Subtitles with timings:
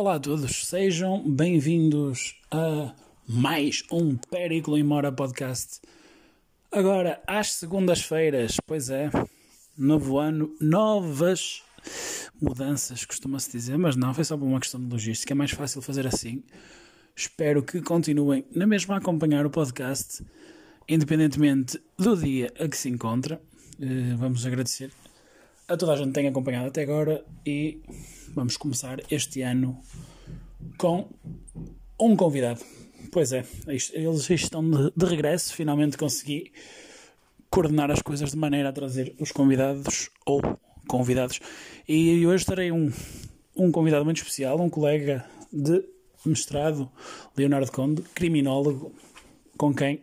[0.00, 2.94] Olá a todos, sejam bem-vindos a
[3.28, 5.78] mais um Périclo em Mora podcast.
[6.72, 9.10] Agora, às segundas-feiras, pois é,
[9.76, 11.62] novo ano, novas
[12.40, 15.82] mudanças, costuma-se dizer, mas não, foi só por uma questão de logística, é mais fácil
[15.82, 16.42] fazer assim.
[17.14, 20.24] Espero que continuem na mesma a acompanhar o podcast,
[20.88, 23.38] independentemente do dia a que se encontra.
[23.78, 24.90] Eh, vamos agradecer
[25.70, 27.80] a toda a gente tem acompanhado até agora e
[28.34, 29.80] vamos começar este ano
[30.76, 31.08] com
[31.98, 32.60] um convidado.
[33.12, 36.52] Pois é, eles estão de, de regresso, finalmente consegui
[37.48, 40.42] coordenar as coisas de maneira a trazer os convidados ou
[40.88, 41.38] convidados.
[41.88, 42.92] E hoje terei um,
[43.54, 45.84] um convidado muito especial, um colega de
[46.26, 46.90] mestrado,
[47.36, 48.92] Leonardo Conde, criminólogo,
[49.56, 50.02] com quem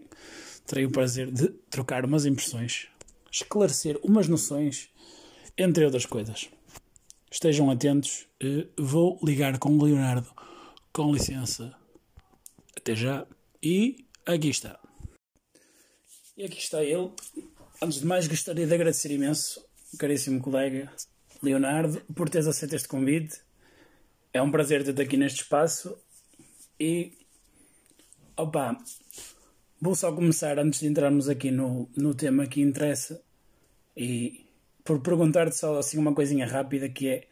[0.65, 2.87] terei o prazer de trocar umas impressões,
[3.29, 4.89] esclarecer umas noções,
[5.57, 6.49] entre outras coisas.
[7.31, 8.27] Estejam atentos,
[8.77, 10.29] vou ligar com o Leonardo,
[10.93, 11.75] com licença.
[12.75, 13.25] Até já.
[13.61, 14.79] E aqui está.
[16.37, 17.11] E aqui está ele.
[17.81, 19.63] Antes de mais, gostaria de agradecer imenso,
[19.99, 20.91] caríssimo colega
[21.41, 23.41] Leonardo, por teres aceito este convite.
[24.33, 25.97] É um prazer ter-te aqui neste espaço.
[26.79, 27.13] E.
[28.35, 28.77] Opa!
[29.79, 33.21] Vou só começar, antes de entrarmos aqui no, no tema que interessa,
[33.95, 34.46] e
[34.87, 37.27] por perguntar-te só assim uma coisinha rápida que é,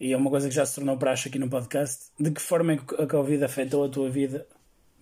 [0.00, 2.72] e é uma coisa que já se tornou praxe aqui no podcast, de que forma
[2.72, 4.48] é que a Covid afetou a tua vida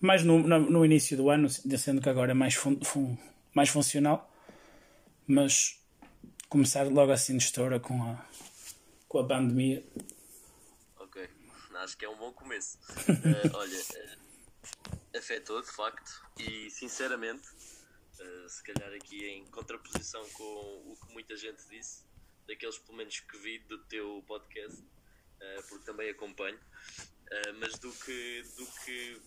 [0.01, 3.17] mais no, no, no início do ano, sendo que agora é mais, fun, fun,
[3.53, 4.29] mais funcional,
[5.25, 5.81] mas
[6.49, 8.25] começar logo assim de estoura com a,
[9.07, 9.81] com a pandemia.
[10.99, 11.29] Ok,
[11.75, 12.77] acho que é um bom começo.
[13.07, 17.47] uh, olha, uh, afetou de facto e sinceramente,
[18.19, 22.05] uh, se calhar aqui em contraposição com o que muita gente disse,
[22.47, 24.83] daqueles pelo menos que vi do teu podcast,
[25.69, 26.59] porque também acompanho,
[27.59, 29.21] mas do que, do que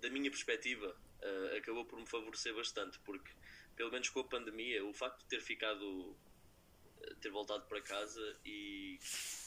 [0.00, 3.30] da minha perspectiva, uh, acabou por me favorecer bastante, porque,
[3.74, 6.14] pelo menos com a pandemia, o facto de ter ficado,
[7.20, 8.98] ter voltado para casa e,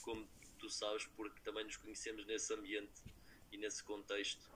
[0.02, 0.28] como
[0.58, 3.04] tu sabes, porque também nos conhecemos nesse ambiente
[3.52, 4.50] e nesse contexto,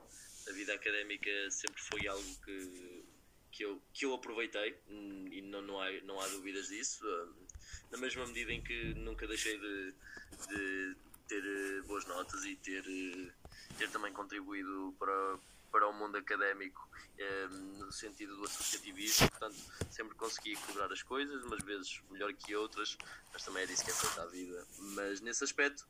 [0.48, 3.01] a vida académica sempre foi algo que,
[3.52, 7.04] que, eu, que eu aproveitei hum, e não, não, há, não há dúvidas disso.
[7.06, 7.46] Hum,
[7.90, 9.94] na mesma medida em que nunca deixei de,
[10.48, 10.96] de
[11.28, 12.82] ter eh, boas notas e ter,
[13.78, 15.38] ter também contribuído para
[15.72, 16.86] para o mundo académico
[17.18, 17.46] eh,
[17.78, 19.56] no sentido do associativismo, portanto
[19.90, 22.96] sempre consegui equilibrar as coisas, umas vezes melhor que outras,
[23.32, 24.66] mas também é disso que é feita a vida.
[24.78, 25.86] Mas nesse aspecto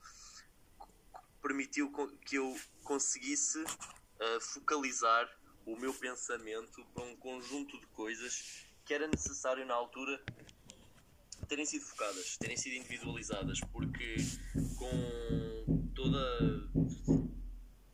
[1.42, 1.92] permitiu
[2.24, 5.28] que eu conseguisse uh, focalizar
[5.66, 10.22] o meu pensamento para um conjunto de coisas que era necessário na altura
[11.48, 14.16] terem sido focadas, terem sido individualizadas, porque
[14.76, 16.72] com toda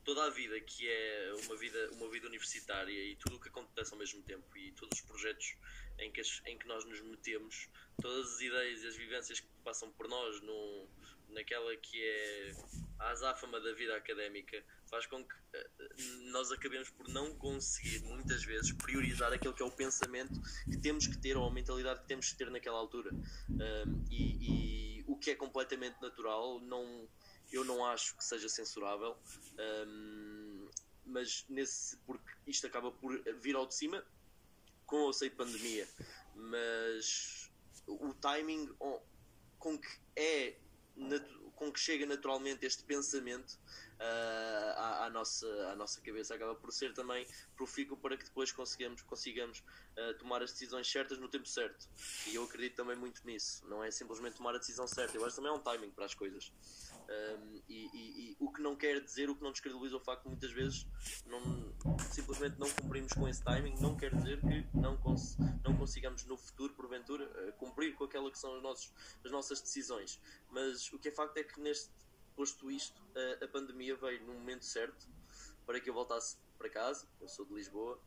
[0.04, 3.92] toda a vida que é uma vida, uma vida universitária e tudo o que acontece
[3.92, 5.54] ao mesmo tempo e todos os projetos
[5.98, 7.68] em que, as, em que nós nos metemos,
[8.00, 10.88] todas as ideias e as vivências que passam por nós no,
[11.28, 12.52] naquela que é
[13.00, 18.44] a azáfama da vida académica, faz com que uh, nós acabemos por não conseguir, muitas
[18.44, 22.06] vezes, priorizar aquilo que é o pensamento que temos que ter ou a mentalidade que
[22.06, 23.10] temos que ter naquela altura.
[23.48, 27.08] Um, e, e o que é completamente natural, não
[27.50, 29.16] eu não acho que seja censurável,
[29.86, 30.68] um,
[31.06, 34.04] mas nesse porque isto acaba por vir ao de cima
[34.84, 35.88] com ou sem pandemia,
[36.34, 37.50] mas
[37.86, 38.68] o timing
[39.58, 40.56] com que é
[41.54, 43.58] com que chega naturalmente este pensamento
[43.98, 47.26] uh, à, à, nossa, à nossa cabeça acaba por ser também
[47.56, 51.88] profícuo para que depois consigamos, consigamos uh, tomar as decisões certas no tempo certo.
[52.26, 53.66] E eu acredito também muito nisso.
[53.68, 56.04] Não é simplesmente tomar a decisão certa, eu acho que também é um timing para
[56.04, 56.52] as coisas.
[57.08, 60.24] Um, e, e, e, o que não quer dizer, o que não descredibiliza o facto
[60.24, 60.86] de muitas vezes
[61.26, 61.40] não,
[62.10, 66.36] simplesmente não cumprimos com esse timing, não quer dizer que não, cons não consigamos no
[66.36, 68.92] futuro, porventura, uh, cumprir com aquela que são as, nossos,
[69.24, 70.20] as nossas decisões.
[70.50, 71.90] Mas o que é facto é que neste
[72.38, 75.08] posto isto, uh, a pandemia veio no momento certo
[75.66, 78.00] para que eu voltasse para casa, eu sou de Lisboa,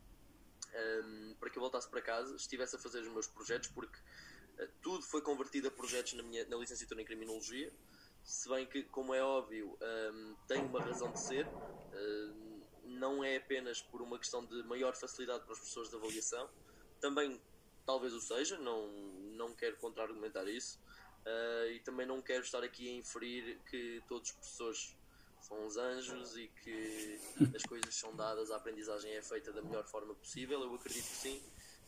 [1.04, 4.70] um, para que eu voltasse para casa, estivesse a fazer os meus projetos, porque uh,
[4.82, 7.74] tudo foi convertido a projetos na, minha, na licenciatura em Criminologia.
[8.24, 9.78] Se bem que, como é óbvio,
[10.14, 11.46] um, tem uma razão de ser,
[12.86, 16.48] não é apenas por uma questão de maior facilidade para os professores de avaliação,
[17.00, 17.42] também
[17.84, 18.88] talvez o seja, não,
[19.36, 20.80] não quero contra-argumentar isso,
[21.26, 24.96] uh, e também não quero estar aqui a inferir que todos os professores
[25.42, 27.20] são uns anjos e que
[27.56, 31.42] as coisas são dadas, a aprendizagem é feita da melhor forma possível, eu acredito sim,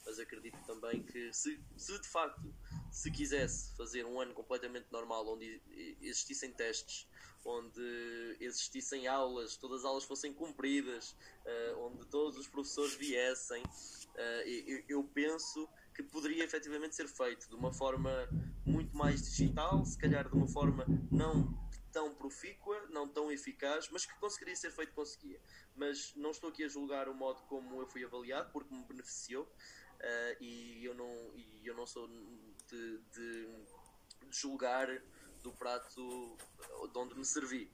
[0.05, 2.53] mas acredito também que se, se de facto
[2.91, 5.61] se quisesse fazer um ano completamente normal, onde
[6.01, 7.07] existissem testes,
[7.45, 11.15] onde existissem aulas, todas as aulas fossem cumpridas,
[11.45, 17.47] uh, onde todos os professores viessem, uh, eu, eu, penso que poderia efetivamente ser feito
[17.47, 18.27] de uma forma
[18.65, 21.53] muito mais digital, se calhar de uma forma não
[21.93, 25.39] tão profícua, não tão eficaz, mas que conseguiria ser feito, conseguia.
[25.75, 29.43] Mas não estou aqui a julgar o modo como eu fui avaliado, porque me beneficiou
[29.43, 33.47] uh, e, eu não, e eu não sou de, de,
[34.31, 34.87] julgar
[35.43, 36.35] do prato
[36.91, 37.69] de onde me servi.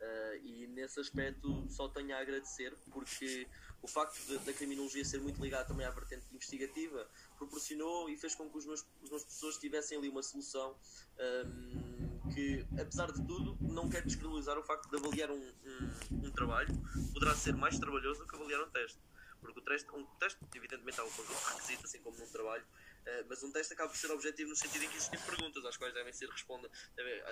[0.00, 3.48] Uh, e nesse aspecto só tenho a agradecer porque
[3.82, 8.48] o facto da criminologia ser muito ligada também à vertente investigativa proporcionou e fez com
[8.50, 10.76] que os meus, os meus professores tivessem ali uma solução
[11.18, 16.30] um, que, apesar de tudo, não quer descredibilizar o facto de avaliar um, um, um
[16.32, 16.68] trabalho
[17.12, 18.98] poderá ser mais trabalhoso do que avaliar um teste.
[19.40, 22.64] Porque o teste, um teste evidentemente, há um conjunto de requisitos, assim como num trabalho,
[22.64, 25.76] uh, mas um teste acaba por ser objetivo no sentido em que existem perguntas às
[25.76, 26.70] quais devem ser respondidas,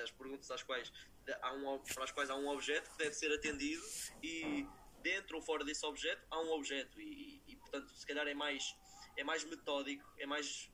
[0.02, 0.92] as perguntas às quais,
[1.40, 3.82] há um, para as quais há um objeto que deve ser atendido
[4.22, 4.66] e
[5.02, 8.34] dentro ou fora desse objeto há um objeto e, e, e portanto, se calhar é
[8.34, 8.76] mais
[9.16, 10.70] é mais metódico, é mais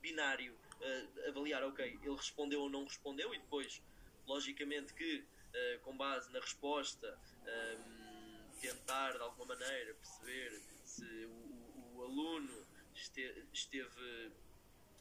[0.00, 3.82] binário uh, avaliar, ok, ele respondeu ou não respondeu e depois,
[4.26, 11.04] logicamente que uh, com base na resposta um, ehm, tentar de alguma maneira perceber se
[11.04, 13.22] o, o, aluno este,
[13.52, 14.32] esteve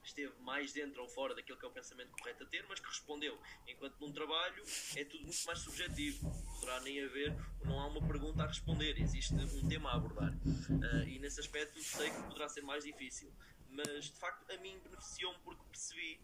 [0.04, 2.88] esteve mais dentro ou fora daquilo que é o pensamento correto a ter, mas que
[2.88, 3.38] respondeu.
[3.68, 4.64] Enquanto num trabalho
[4.96, 6.32] é tudo muito mais subjetivo.
[6.60, 10.34] Poderá nem haver, não há uma pergunta a responder, existe um tema a abordar.
[10.34, 13.32] Uh, e nesse aspecto sei que poderá ser mais difícil.
[13.70, 16.20] Mas de facto a mim beneficiou-me porque percebi,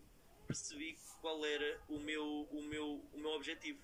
[0.48, 3.80] percebi qual era o meu, o meu, o meu objetivo.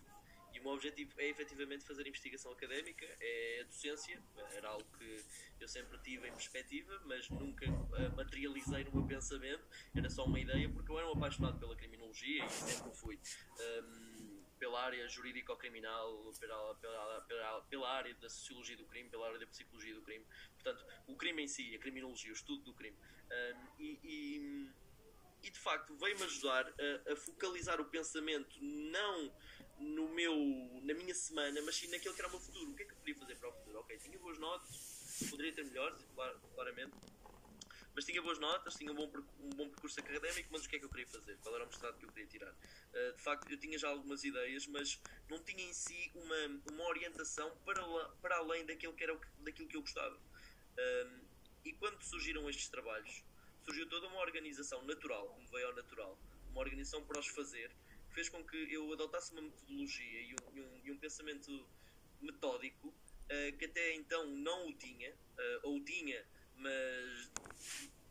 [0.53, 4.19] E o meu objetivo é efetivamente fazer investigação académica, é a docência,
[4.55, 5.23] era algo que
[5.59, 9.63] eu sempre tive em perspectiva, mas nunca uh, materializei no meu pensamento,
[9.95, 13.19] era só uma ideia, porque eu era um apaixonado pela criminologia e sempre fui.
[13.59, 14.08] Um,
[14.59, 19.47] pela área jurídico-criminal, pela, pela, pela, pela, área da sociologia do crime, pela área da
[19.47, 20.25] psicologia do crime.
[20.55, 22.97] Portanto, o crime em si, a criminologia, o estudo do crime.
[23.31, 24.69] Um, e, e,
[25.43, 29.33] e, de facto veio-me ajudar a, a, focalizar o pensamento não
[29.79, 30.35] no meu,
[30.83, 32.71] na minha semana, mas sim naquele que era o meu futuro.
[32.71, 33.79] O que é que eu podia fazer para o futuro?
[33.79, 36.05] Ok, tinha boas notas, poderia ter melhores,
[36.53, 36.95] claramente,
[37.99, 39.11] mas tinha boas notas, tinha um bom,
[39.41, 41.37] um bom percurso académico, mas o que é que eu queria fazer?
[41.43, 42.53] Qual era o mestrado que eu queria tirar?
[42.53, 46.87] Uh, de facto, eu tinha já algumas ideias, mas não tinha em si uma, uma
[46.87, 47.83] orientação para,
[48.21, 50.15] para além daquilo que, era, daquilo que eu gostava.
[50.15, 51.25] Uh,
[51.65, 53.21] e quando surgiram estes trabalhos,
[53.65, 56.17] surgiu toda uma organização natural, como veio ao natural,
[56.51, 57.69] uma organização para os fazer,
[58.07, 61.67] que fez com que eu adotasse uma metodologia e um, e um, e um pensamento
[62.21, 66.25] metódico uh, que até então não o tinha, uh, ou tinha,
[66.59, 67.31] mas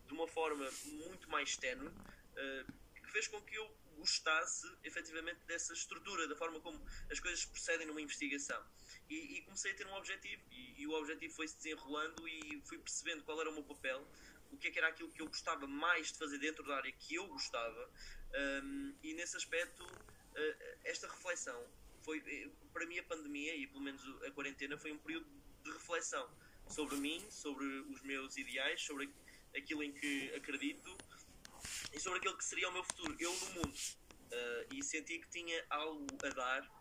[0.06, 5.72] de uma forma muito mais tenue, uh, que fez com que eu gostasse efetivamente dessa
[5.72, 6.80] estrutura, da forma como
[7.10, 8.62] as coisas procedem numa investigação.
[9.08, 12.62] E, e comecei a ter um objetivo, e, e o objetivo foi se desenrolando e
[12.64, 14.06] fui percebendo qual era o meu papel,
[14.50, 16.92] o que, é que era aquilo que eu gostava mais de fazer dentro da área
[16.92, 17.90] que eu gostava,
[18.62, 21.66] um, e nesse aspecto, uh, esta reflexão
[22.02, 25.26] foi, eh, para mim, a pandemia e pelo menos a quarentena foi um período
[25.62, 26.30] de reflexão
[26.68, 29.10] sobre mim, sobre os meus ideais, sobre
[29.56, 30.96] aquilo em que acredito
[31.92, 33.74] e sobre aquilo que seria o meu futuro, eu no mundo.
[34.30, 36.78] Uh, e senti que tinha algo a dar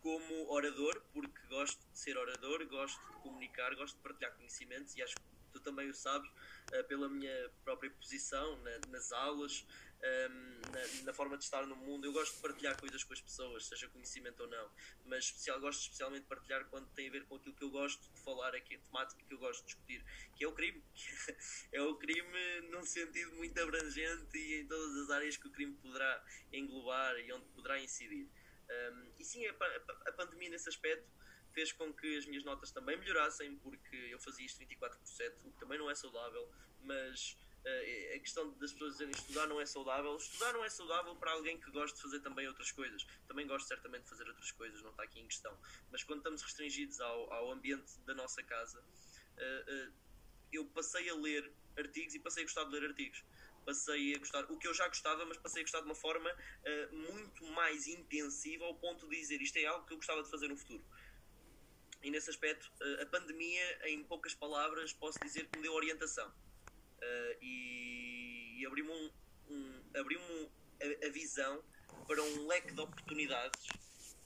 [0.00, 5.02] como orador, porque gosto de ser orador, gosto de comunicar, gosto de partilhar conhecimentos e
[5.02, 9.64] acho que tu também o sabes, uh, pela minha própria posição na, nas aulas,
[10.02, 12.04] um, na, na, forma de estar no mundo.
[12.06, 14.70] Eu gosto de partilhar coisas com as pessoas, seja conhecimento ou não,
[15.04, 18.10] mas especial, gosto especialmente de partilhar quando tem a ver com aquilo que eu gosto
[18.12, 20.04] de falar, aqui, a temática que eu gosto de discutir,
[20.36, 20.82] que é o crime.
[21.72, 25.74] é o crime num sentido muito abrangente e em todas as áreas que o crime
[25.76, 28.28] poderá englobar e onde poderá incidir.
[28.70, 31.06] Um, e sim, a, a, a pandemia nesse aspecto
[31.52, 35.46] fez com que as minhas notas também melhorassem, porque eu fazia isto 24 por 7,
[35.46, 39.66] o que também não é saudável, mas a questão das pessoas dizerem estudar não é
[39.66, 43.06] saudável, estudar não é saudável para alguém que gosta de fazer também outras coisas.
[43.28, 45.56] Também gosto certamente de fazer outras coisas, não está aqui em questão.
[45.90, 49.92] Mas quando estamos restringidos ao, ao ambiente da nossa casa, uh, uh,
[50.52, 53.24] eu passei a ler artigos e passei a gostar de ler artigos
[53.64, 56.28] passei a gostar, o que eu já gostava, mas passei a gostar de uma forma
[56.90, 60.48] muito mais intensiva ao ponto de dizer isto é algo que eu gostava de fazer
[60.48, 60.84] no futuro.
[62.02, 62.68] E nesse aspecto,
[63.00, 66.34] a pandemia, em poucas palavras, posso dizer que me deu orientação
[67.02, 69.10] uh, e, e abriu-me um,
[69.50, 71.62] um, a, a, visão
[72.06, 73.66] para um leque de oportunidades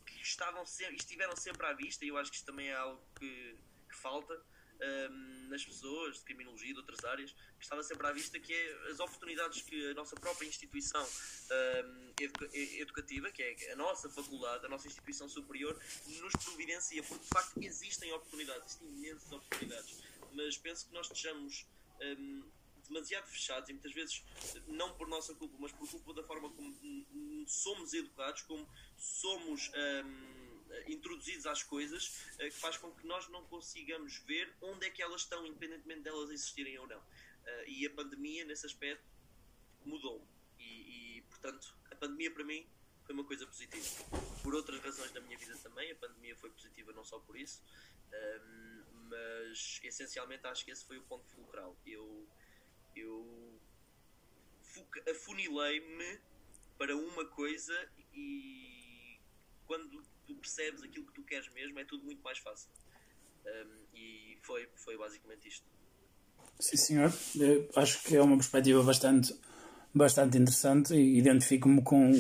[0.06, 3.02] que estavam sempre, estiveram sempre à vista e eu acho que isto também é algo
[3.18, 3.56] que,
[3.88, 4.40] que falta
[5.11, 8.52] um, nas pessoas de criminologia e de outras áreas, que estava sempre à vista, que
[8.52, 14.09] é as oportunidades que a nossa própria instituição um, educa educativa, que é a nossa
[14.11, 20.02] faculdade, a nossa instituição superior, nos providencia, porque de facto existem oportunidades, existem imensas oportunidades,
[20.33, 21.66] mas penso que nós estejamos
[22.00, 22.45] um,
[22.88, 24.25] demasiado fechados e muitas vezes
[24.66, 26.75] não por nossa culpa, mas por culpa da forma como
[27.47, 29.71] somos educados, como somos
[30.05, 30.47] um,
[30.88, 35.02] introduzidos às coisas, uh, que faz com que nós não consigamos ver onde é que
[35.02, 36.99] elas estão, independentemente delas existirem ou não.
[36.99, 39.05] Uh, e a pandemia, nesse aspecto,
[39.85, 40.26] mudou-me.
[40.59, 42.66] E, e, portanto, a pandemia para mim
[43.05, 43.87] foi uma coisa positiva.
[44.43, 47.62] Por outras razões da minha vida também, a pandemia foi positiva não só por isso,
[48.12, 51.76] um, mas essencialmente acho que esse foi o ponto fulcral.
[51.87, 52.28] Eu
[52.96, 53.26] eu
[55.10, 56.18] afunilei-me
[56.78, 57.72] para uma coisa
[58.14, 59.18] e
[59.66, 62.68] quando tu percebes aquilo que tu queres mesmo é tudo muito mais fácil.
[63.44, 65.64] Um, e foi, foi basicamente isto.
[66.58, 67.12] Sim, senhor.
[67.36, 69.34] Eu acho que é uma perspectiva bastante,
[69.94, 72.12] bastante interessante e identifico-me com,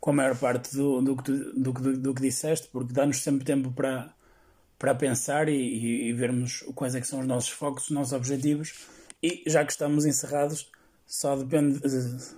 [0.00, 3.44] com a maior parte do, do, do, do, do, do que disseste, porque dá-nos sempre
[3.44, 4.14] tempo para,
[4.78, 8.12] para pensar e, e, e vermos quais é que são os nossos focos, os nossos
[8.12, 10.70] objetivos e já que estamos encerrados,
[11.06, 11.80] só depende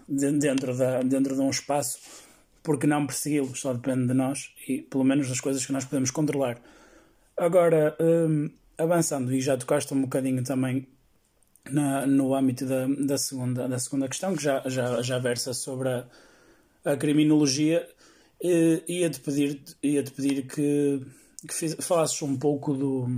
[0.09, 1.99] de, dentro, da, dentro de um espaço,
[2.63, 6.11] porque não persegui-los, só depende de nós e pelo menos das coisas que nós podemos
[6.11, 6.61] controlar.
[7.37, 10.87] Agora, um, avançando, e já tocaste um bocadinho também
[11.71, 15.89] na, no âmbito da, da, segunda, da segunda questão, que já, já, já versa sobre
[15.89, 16.05] a,
[16.85, 17.89] a criminologia,
[18.43, 21.01] ia-te pedir, ia -te pedir que,
[21.47, 23.09] que fiz, falasses um pouco do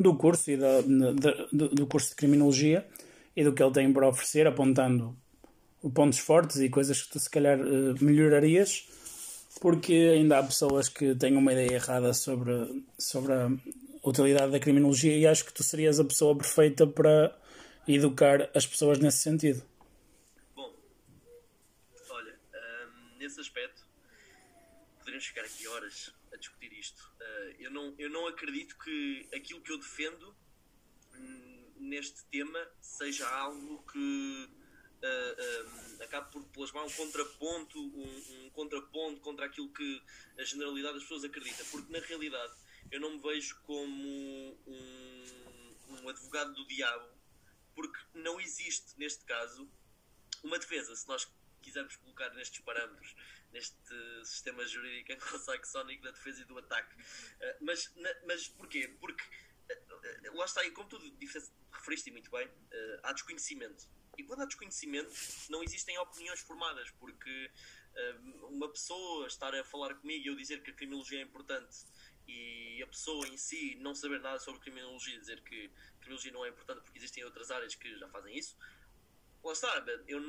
[0.00, 2.88] do curso e da, da, do, curso de Criminologia
[3.36, 5.14] e do que ele tem para oferecer, apontando
[5.94, 8.88] pontos fortes e coisas que tu se calhar eh, melhorarias,
[9.60, 13.50] porque ainda há pessoas que têm uma ideia errada sobre, sobre a
[14.02, 17.36] utilidade da criminologia e acho que tu serias a pessoa perfeita para
[17.86, 19.62] educar as pessoas nesse sentido.
[20.56, 20.72] Bom,
[22.08, 23.82] olha, um, nesse aspecto,
[24.98, 26.10] poderíamos ficar aqui horas
[26.40, 27.00] discutir isto.
[27.20, 30.36] Uh, eu, não, eu não acredito que aquilo que eu defendo
[31.14, 34.48] hum, neste tema seja algo que
[35.02, 40.02] uh, acabe por plasmar um contraponto, um, um, contraponto contra aquilo que
[40.38, 42.54] a generalidade das pessoas acredita, porque na realidade
[42.90, 47.08] eu não me vejo como um, um advogado do diabo,
[47.74, 49.70] porque não existe neste caso
[50.42, 50.94] uma defesa.
[50.96, 51.26] Se nós
[51.62, 53.14] quisermos colocar nestes parâmetros
[53.52, 56.94] neste sistema jurídico anglo-saxónico da defesa e do ataque.
[56.94, 57.92] Uh, mas,
[58.26, 58.88] mas porquê?
[59.00, 60.98] Porque uh, lá está, e como tu
[61.72, 62.48] referiste muito bem,
[63.02, 63.88] há desconhecimento.
[64.18, 65.12] E quando há desconhecimento,
[65.48, 67.50] não existem opiniões formadas, porque
[68.50, 71.84] uma pessoa estar a falar comigo e eu dizer que a criminologia é importante
[72.30, 76.48] e a pessoa em si não saber nada sobre criminologia, dizer que criminologia não é
[76.48, 78.56] importante porque existem outras áreas que já fazem isso,
[79.42, 80.20] lá está, eu,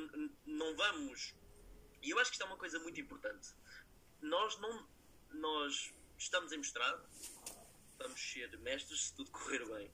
[0.46, 1.36] não vamos
[2.02, 3.50] e eu acho que isto é uma coisa muito importante.
[4.22, 4.88] Nós não.
[5.32, 7.04] Nós estamos em mestrado,
[7.98, 9.92] vamos ser mestres se tudo correr bem.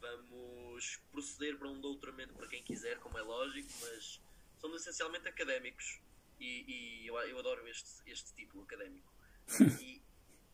[0.00, 4.20] Vamos proceder para um doutoramento para quem quiser, como é lógico, mas
[4.60, 6.00] somos essencialmente académicos.
[6.38, 9.12] E, e eu, eu, adoro este, este título académico.
[9.80, 10.02] E,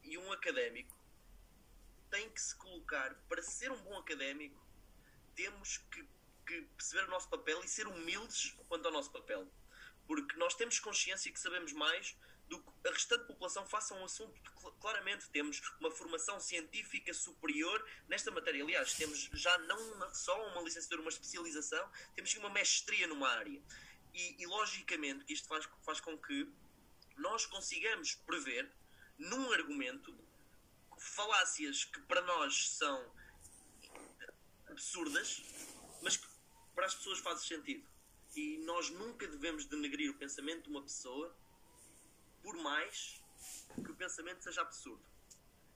[0.04, 0.94] e um académico
[2.10, 4.62] tem que se colocar, para ser um bom académico,
[5.34, 6.06] temos que,
[6.46, 9.50] que perceber o nosso papel e ser humildes quanto ao nosso papel
[10.06, 12.16] porque nós temos consciência que sabemos mais
[12.48, 14.38] do que a restante população faça um assunto.
[14.80, 18.62] Claramente temos uma formação científica superior nesta matéria.
[18.62, 23.62] Aliás, temos já não só uma licenciatura, uma especialização, temos uma mestria numa área.
[24.12, 26.46] E, e logicamente isto faz, faz com que
[27.16, 28.70] nós consigamos prever
[29.18, 30.14] num argumento
[30.98, 33.12] falácias que para nós são
[34.68, 35.42] absurdas,
[36.02, 36.26] mas que
[36.74, 37.91] para as pessoas fazem sentido.
[38.34, 41.36] E nós nunca devemos denegrir o pensamento de uma pessoa,
[42.42, 43.20] por mais
[43.84, 45.02] que o pensamento seja absurdo.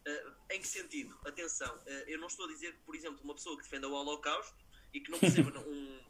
[0.07, 1.19] Uh, em que sentido?
[1.27, 3.93] Atenção, uh, eu não estou a dizer que, por exemplo, uma pessoa que defenda o
[3.93, 4.57] Holocausto
[4.95, 6.01] e que não perceba um,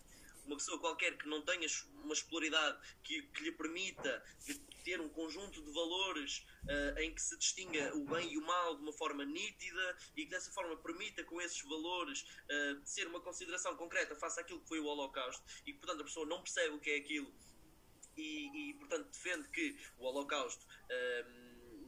[0.47, 1.67] uma pessoa qualquer que não tenha
[2.03, 4.25] uma escolaridade que, que lhe permita
[4.85, 8.77] ter um conjunto de valores uh, em que se distinga o bem e o mal
[8.77, 13.21] de uma forma nítida e que dessa forma permita com esses valores uh, ser uma
[13.21, 16.75] consideração concreta face àquilo que foi o Holocausto e que, portanto, a pessoa não percebe
[16.77, 17.35] o que é aquilo
[18.17, 20.65] e, e portanto, defende que o Holocausto.
[20.85, 21.46] Uh,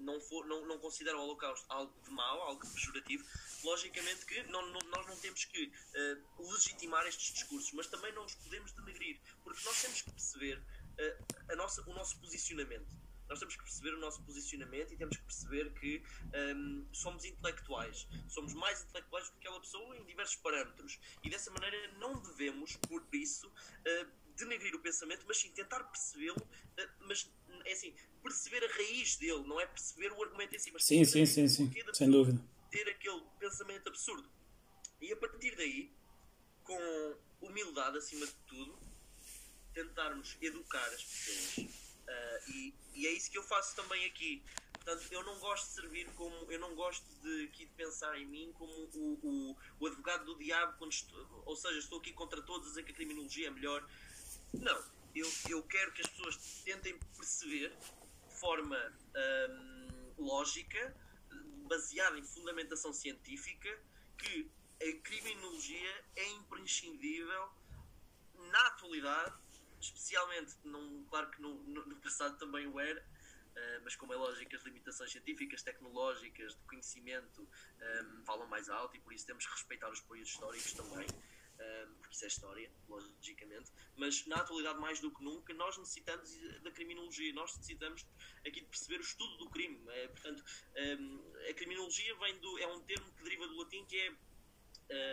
[0.09, 3.25] não, for, não, não considera o Holocausto algo de mau, algo pejorativo,
[3.63, 8.25] logicamente que não, não, nós não temos que uh, legitimar estes discursos, mas também não
[8.25, 12.89] os podemos denegrir, porque nós temos que perceber uh, a nossa, o nosso posicionamento.
[13.29, 16.03] nós temos que perceber o nosso posicionamento e temos que perceber que
[16.57, 18.09] um, somos intelectuais.
[18.29, 20.99] Somos mais intelectuais do que aquela pessoa em diversos parâmetros.
[21.23, 26.49] E dessa maneira não devemos, por isso, uh, denegrir o pensamento, mas sim tentar percebê-lo,
[27.01, 27.31] mas
[27.65, 31.05] é assim, perceber a raiz dele, não é perceber o argumento em si, mas sim,
[31.05, 32.41] sim, sim, sim, sem dúvida.
[32.71, 34.29] Ter aquele pensamento absurdo.
[35.01, 35.91] E a partir daí,
[36.65, 38.79] com humildade acima de tudo,
[39.73, 41.59] tentarmos educar as pessoas.
[42.09, 44.43] Uh, e, e, é isso que eu faço também aqui.
[44.73, 46.51] Portanto, eu não gosto de servir como.
[46.51, 50.39] Eu não gosto de, aqui de pensar em mim como o, o, o advogado do
[50.39, 53.51] diabo, quando estou, ou seja, estou aqui contra todos a dizer que a criminologia é
[53.51, 53.87] melhor.
[54.55, 54.99] Não.
[55.15, 57.77] Eu, eu quero que as pessoas tentem perceber
[58.39, 58.77] forma
[59.51, 60.97] um, lógica,
[61.69, 63.69] baseada em fundamentação científica,
[64.17, 67.51] que a criminologia é imprescindível
[68.35, 69.49] na atualidade
[69.81, 74.55] especialmente, não, claro que no, no, passado também o era, uh, mas como é lógico,
[74.55, 79.53] as limitações científicas, tecnológicas, de conhecimento um, falam mais alto e por isso temos que
[79.53, 81.07] respeitar os períodos históricos também,
[81.61, 83.71] um, porque isso é história, logicamente.
[83.97, 86.31] Mas na atualidade, mais do que nunca, nós necessitamos
[86.63, 88.07] da criminologia, nós necessitamos
[88.47, 89.81] aqui de perceber o estudo do crime.
[89.89, 90.45] É, portanto,
[90.77, 94.13] um, a criminologia vem do, é um termo que deriva do latim que é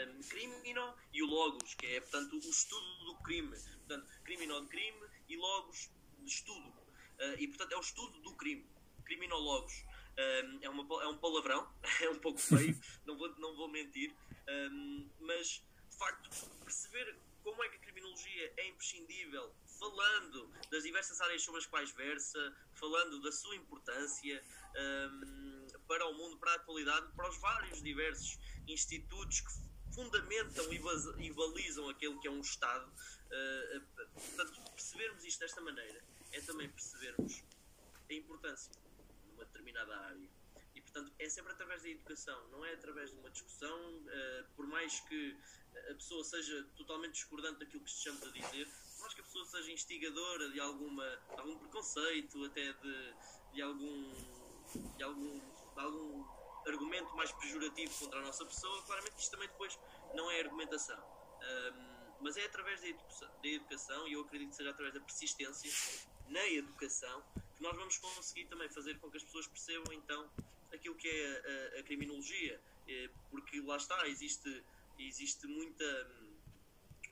[0.08, 3.50] um, crimino e o logos, que é, portanto, o estudo do crime.
[3.50, 6.70] Portanto, crimino de crime e logos de estudo.
[6.70, 8.66] Uh, e, portanto, é o estudo do crime.
[9.04, 9.84] Criminólogos.
[10.18, 11.70] Um, é, uma, é um palavrão,
[12.02, 14.16] é um pouco feio, não, vou, não vou mentir,
[14.48, 15.62] um, mas,
[15.96, 16.30] de facto,
[16.66, 21.92] perceber como é que a criminologia é imprescindível, falando das diversas áreas sobre as quais
[21.92, 24.44] versa, falando da sua importância
[24.76, 28.38] um, para o mundo, para a atualidade, para os vários diversos
[28.68, 32.92] institutos que fundamentam e balizam aquele que é um Estado.
[32.92, 37.42] Uh, portanto, percebermos isto desta maneira é também percebermos
[38.10, 38.72] a importância
[39.28, 40.30] numa determinada área.
[40.96, 45.02] Portanto, é sempre através da educação, não é através de uma discussão, uh, por mais
[45.02, 45.38] que
[45.92, 49.46] a pessoa seja totalmente discordante daquilo que estamos a dizer, por mais que a pessoa
[49.46, 53.14] seja instigadora de alguma, algum preconceito, até de,
[53.56, 54.14] de algum.
[54.98, 56.26] De algum, de algum
[56.66, 59.78] argumento mais pejorativo contra a nossa pessoa, claramente isto também depois
[60.16, 60.98] não é argumentação.
[60.98, 65.02] Um, mas é através da educação, da educação, e eu acredito que seja através da
[65.02, 65.72] persistência
[66.30, 67.22] na educação,
[67.56, 70.32] que nós vamos conseguir também fazer com que as pessoas percebam então
[70.76, 74.64] aquilo que é a, a criminologia, é, porque lá está, existe,
[75.00, 76.12] existe muita,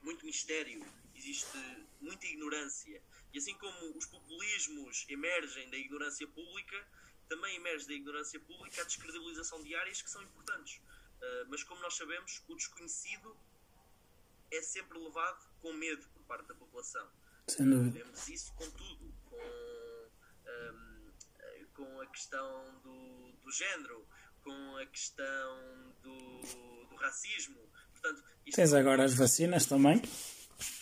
[0.02, 1.58] muito mistério, existe
[2.00, 6.86] muita ignorância, e assim como os populismos emergem da ignorância pública,
[7.28, 10.76] também emerge da ignorância pública a descredibilização de áreas que são importantes.
[10.76, 13.36] Uh, mas como nós sabemos, o desconhecido
[14.50, 17.10] é sempre levado com medo por parte da população.
[17.48, 18.04] Sem dúvida.
[18.04, 19.36] Vemos isso com tudo, com,
[21.74, 24.06] com a questão do, do género,
[24.42, 27.60] com a questão do, do racismo.
[27.92, 30.00] Portanto, Tens agora as vacinas também?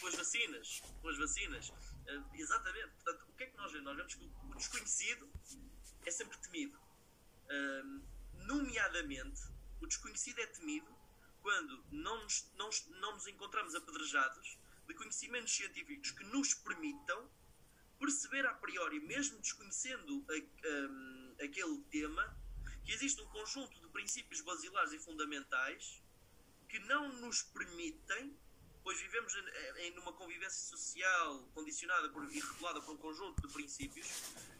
[0.00, 1.68] Com as vacinas, com as vacinas.
[1.70, 2.90] Uh, exatamente.
[3.02, 3.86] Portanto, o que é que nós vemos?
[3.86, 5.28] Nós vemos que o desconhecido
[6.04, 6.78] é sempre temido.
[7.50, 8.02] Um,
[8.46, 9.42] nomeadamente,
[9.80, 10.92] o desconhecido é temido
[11.40, 17.30] quando não nos, não, não nos encontramos apedrejados de conhecimentos científicos que nos permitam
[17.98, 20.81] perceber a priori, mesmo desconhecendo a, um,
[21.52, 22.36] aquele tema,
[22.82, 26.02] que existe um conjunto de princípios basilares e fundamentais
[26.68, 28.34] que não nos permitem
[28.82, 33.52] pois vivemos em, em uma convivência social condicionada por, e regulada por um conjunto de
[33.52, 34.08] princípios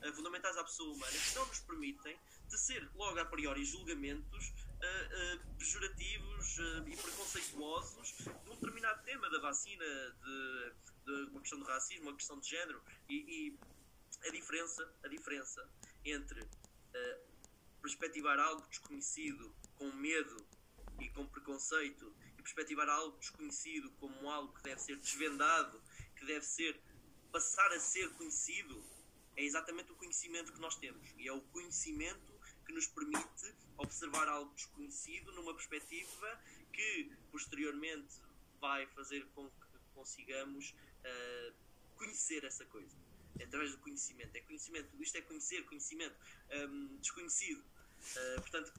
[0.00, 2.16] uh, fundamentais à pessoa humana que não nos permitem
[2.48, 9.40] tecer logo a priori julgamentos uh, uh, pejorativos e preconceituosos de um determinado tema da
[9.40, 10.72] vacina, de,
[11.04, 13.58] de, uma questão de racismo, uma questão de género e, e
[14.28, 15.68] a diferença, a diferença
[16.04, 16.46] entre
[17.80, 20.36] perspectivar algo desconhecido com medo
[21.00, 25.80] e com preconceito perspectivar algo desconhecido como algo que deve ser desvendado,
[26.16, 26.78] que deve ser
[27.30, 28.84] passar a ser conhecido,
[29.36, 31.08] é exatamente o conhecimento que nós temos.
[31.16, 32.32] E é o conhecimento
[32.66, 36.40] que nos permite observar algo desconhecido numa perspectiva
[36.72, 38.20] que posteriormente
[38.60, 41.54] vai fazer com que consigamos uh,
[41.96, 43.01] conhecer essa coisa.
[43.38, 44.34] É através do conhecimento.
[44.36, 45.02] É conhecimento.
[45.02, 46.16] Isto é conhecer, conhecimento
[46.50, 47.60] um, desconhecido.
[47.60, 48.72] Uh, portanto,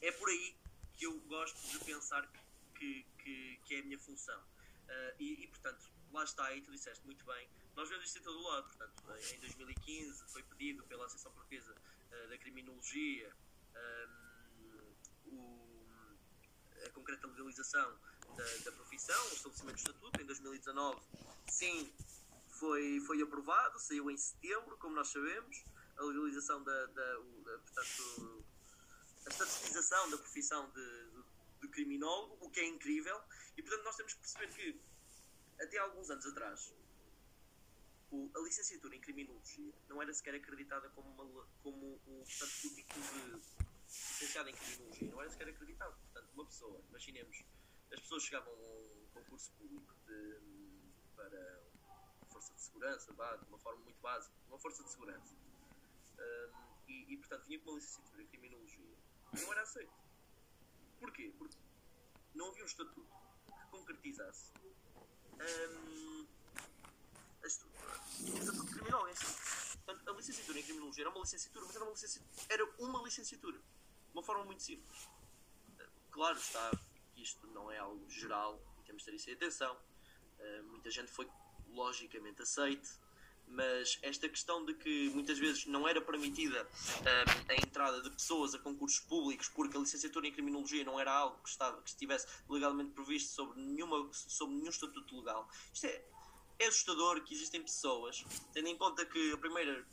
[0.00, 0.56] é por aí
[0.94, 2.42] que eu gosto de pensar que
[3.22, 4.38] que, que, é a minha função.
[4.38, 8.22] Uh, e, e, portanto, lá está, e tu disseste muito bem, nós vemos isto em
[8.22, 8.66] todo lado.
[8.68, 13.32] Portanto, em 2015 foi pedido pela Associação Portuguesa uh, da Criminologia
[13.74, 16.16] um, o,
[16.84, 17.98] a concreta legalização
[18.36, 20.20] da, da profissão, o estabelecimento do estatuto.
[20.20, 21.00] Em 2019,
[21.48, 21.92] sim,
[22.62, 25.64] foi, foi aprovado, saiu em setembro, como nós sabemos.
[25.96, 28.44] a legalização da, da, da portanto,
[29.26, 31.24] a estatização da profissão de, de,
[31.62, 33.20] de, criminólogo, o que é incrível,
[33.56, 34.80] e portanto nós temos que perceber que
[35.60, 36.72] até alguns anos atrás
[38.12, 43.40] o, a licenciatura em criminologia não era sequer acreditada como, uma, como portanto, o título
[43.40, 43.42] de
[43.88, 45.96] licenciado em criminologia, não era sequer acreditado.
[45.96, 47.44] Portanto, uma pessoa, imaginemos,
[47.92, 50.40] as pessoas chegavam a um concurso público de,
[51.16, 51.71] para
[52.42, 55.34] força de segurança, de uma forma muito básica, uma força de segurança.
[56.18, 56.52] Um,
[56.88, 58.96] e, e, portanto, vinha com uma licenciatura em criminologia.
[59.32, 59.92] Não era aceito.
[60.98, 61.32] Porquê?
[61.38, 61.56] Porque
[62.34, 63.06] não havia um estatuto
[63.46, 64.52] que concretizasse
[65.34, 66.26] um,
[67.42, 69.78] a estrutura, o estatuto criminal em si.
[69.84, 73.58] Portanto, a licenciatura em criminologia era uma licenciatura, mas era uma licenciatura, era uma licenciatura.
[73.58, 75.08] De uma forma muito simples.
[76.10, 76.70] Claro está
[77.14, 79.76] que isto não é algo geral e temos de ter isso em atenção.
[80.38, 81.26] Uh, muita gente foi
[81.72, 82.88] logicamente aceite,
[83.46, 88.54] mas esta questão de que muitas vezes não era permitida uh, a entrada de pessoas
[88.54, 92.26] a concursos públicos porque a licenciatura em criminologia não era algo que, estava, que estivesse
[92.48, 95.48] legalmente previsto sobre, nenhuma, sobre nenhum estatuto legal.
[95.72, 96.04] Isto é,
[96.60, 99.86] é assustador que existem pessoas, tendo em conta que a primeira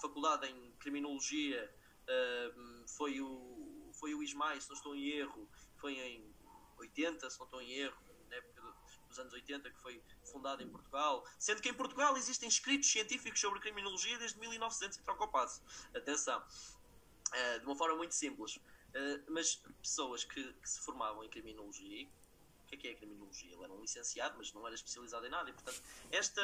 [0.00, 1.72] faculdade em criminologia
[2.04, 6.32] uh, foi o foi o ISMAI, se não estou em erro, foi em
[6.78, 7.96] 80, se não estou em erro,
[8.28, 8.62] na época
[9.08, 13.40] dos anos 80, que foi fundado em Portugal, sendo que em Portugal existem escritos científicos
[13.40, 15.62] sobre criminologia desde 1900 e troca o passo.
[15.94, 18.56] Atenção, uh, de uma forma muito simples.
[18.56, 23.52] Uh, mas pessoas que, que, se formavam em criminologia, o que é que é criminologia?
[23.52, 26.42] Ele era um licenciado, mas não era especializado em nada, e portanto, esta.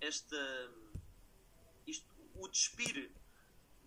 [0.00, 0.72] Esta.
[1.86, 3.10] Isto, o despir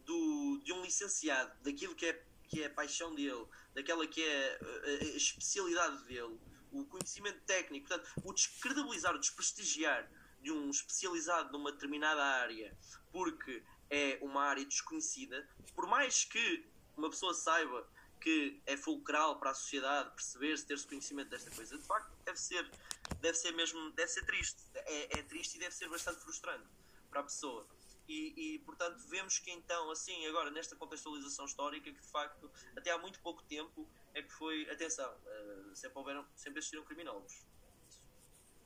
[0.06, 4.60] do, de um licenciado, daquilo que é, que é a paixão dele, daquela que é
[4.62, 6.38] a, a especialidade dele,
[6.72, 10.10] o conhecimento técnico, portanto, o descredibilizar, o desprestigiar
[10.42, 12.76] de um especializado numa determinada área
[13.12, 17.88] porque é uma área desconhecida, por mais que uma pessoa saiba
[18.22, 22.70] que é fulcral para a sociedade perceber-se, ter-se conhecimento desta coisa, de facto deve ser,
[23.20, 26.68] deve ser mesmo, deve ser triste, é, é triste e deve ser bastante frustrante
[27.10, 27.68] para a pessoa.
[28.08, 32.92] E, e, portanto vemos que então, assim, agora nesta contextualização histórica, que de facto até
[32.92, 37.46] há muito pouco tempo é que foi, atenção, uh, sempre, houveram, sempre existiram criminólogos.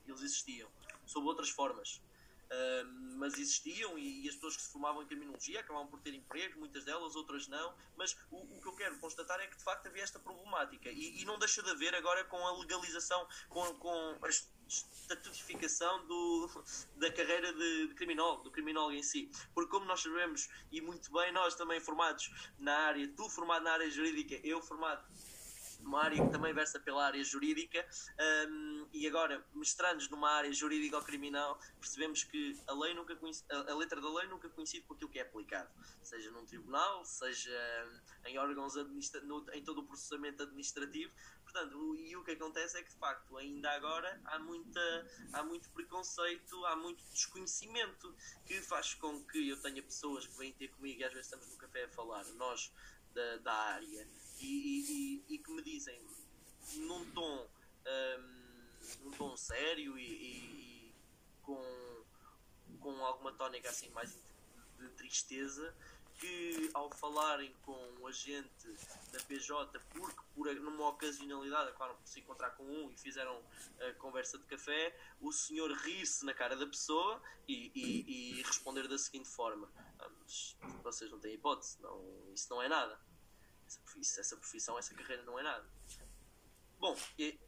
[0.06, 0.70] Eles existiam,
[1.04, 2.00] sob outras formas.
[2.46, 6.14] Uh, mas existiam e, e, as pessoas que se formavam em criminologia acabavam por ter
[6.14, 7.74] emprego, muitas delas, outras não.
[7.96, 11.20] Mas o, o, que eu quero constatar é que de facto havia esta problemática e,
[11.20, 14.28] e não deixa de haver agora com a legalização, com, com a
[14.68, 16.64] estatutificação do,
[16.96, 19.30] da carreira de, de criminólogo, do criminólogo em si.
[19.52, 23.72] Porque, como nós sabemos, e muito bem, nós também formados na área, tu formado na
[23.72, 25.04] área jurídica, eu formado
[25.80, 27.86] uma área que também versa pela área jurídica,
[28.48, 33.72] um, e agora, mestrando numa área jurídica ou criminal, percebemos que a, lei nunca a,
[33.72, 35.70] a, letra da lei nunca coincide com aquilo que é aplicado,
[36.02, 37.50] seja num tribunal, seja
[38.24, 38.74] em órgãos
[39.22, 41.12] no, em todo o processamento administrativo.
[41.44, 45.42] Portanto, o, e o que acontece é que, de facto, ainda agora há, muita, há
[45.42, 50.68] muito preconceito, há muito desconhecimento que faz com que eu tenha pessoas que vêm ter
[50.68, 52.72] comigo e às vezes estamos no café a falar, nós
[53.16, 54.06] da, da área
[54.40, 55.98] e, e, e, que me dizem
[56.74, 57.48] num tom,
[59.02, 60.94] um, tom sério e, e,
[61.42, 62.04] com,
[62.78, 64.14] com alguma tónica assim mais
[64.78, 65.74] de tristeza
[66.18, 68.74] que ao falarem com um agente
[69.12, 73.42] da PJ, porque por numa ocasionalidade acabaram por se encontrar com um e fizeram
[73.80, 78.88] a conversa de café, o senhor rir-se na cara da pessoa e, e, e responder
[78.88, 80.10] da seguinte forma: ah,
[80.82, 82.98] vocês não têm hipótese, não, isso não é nada
[83.66, 85.66] essa profissão, essa profissão, essa carreira não é nada.
[86.78, 86.96] Bom,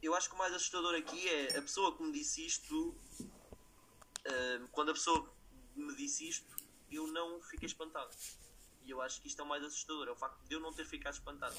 [0.01, 2.89] eu acho que o mais assustador aqui é a pessoa que me disse isto.
[3.19, 5.31] Uh, quando a pessoa
[5.75, 6.55] me disse isto,
[6.91, 8.09] eu não fiquei espantado.
[8.83, 10.73] E eu acho que isto é o mais assustador: é o facto de eu não
[10.73, 11.55] ter ficado espantado.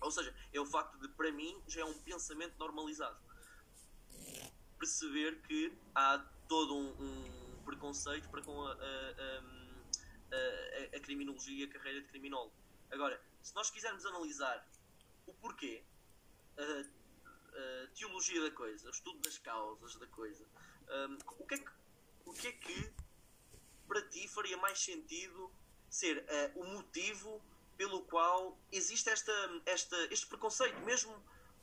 [0.00, 3.18] Ou seja, é o facto de, para mim, já é um pensamento normalizado.
[4.78, 8.76] Perceber que há todo um, um preconceito para com a, a,
[10.32, 12.54] a, a, criminologia e a carreira de criminólogo.
[12.90, 14.66] Agora, se nós quisermos analisar
[15.26, 15.84] o porquê,
[16.56, 20.44] a, a teologia da coisa, o estudo das causas da coisa,
[20.88, 21.70] um, o, que é que,
[22.26, 22.92] o que é que
[23.86, 25.52] para ti faria mais sentido
[25.88, 27.42] ser uh, o motivo
[27.76, 29.32] pelo qual existe esta,
[29.66, 31.12] esta, este preconceito, mesmo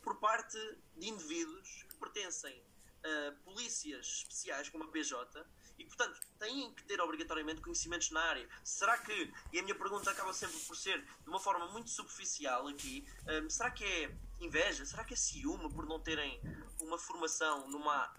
[0.02, 0.58] por parte
[0.96, 2.62] de indivíduos que pertencem
[3.04, 5.46] a polícias especiais como a PJ
[5.78, 8.48] e, portanto, têm que ter obrigatoriamente conhecimentos na área.
[8.64, 12.66] Será que, e a minha pergunta acaba sempre por ser de uma forma muito superficial
[12.66, 14.84] aqui, um, será que é inveja?
[14.84, 16.40] Será que é ciúme por não terem
[16.80, 18.12] uma formação, numa,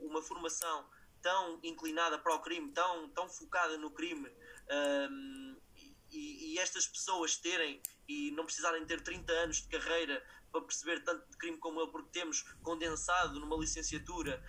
[0.00, 0.88] uma formação
[1.22, 4.30] tão inclinada para o crime, tão, tão focada no crime,
[5.10, 5.56] um,
[6.10, 10.22] e, e, estas pessoas terem e não precisarem ter 30 anos de carreira
[10.56, 14.42] para perceber tanto de crime como ele, porque temos condensado numa licenciatura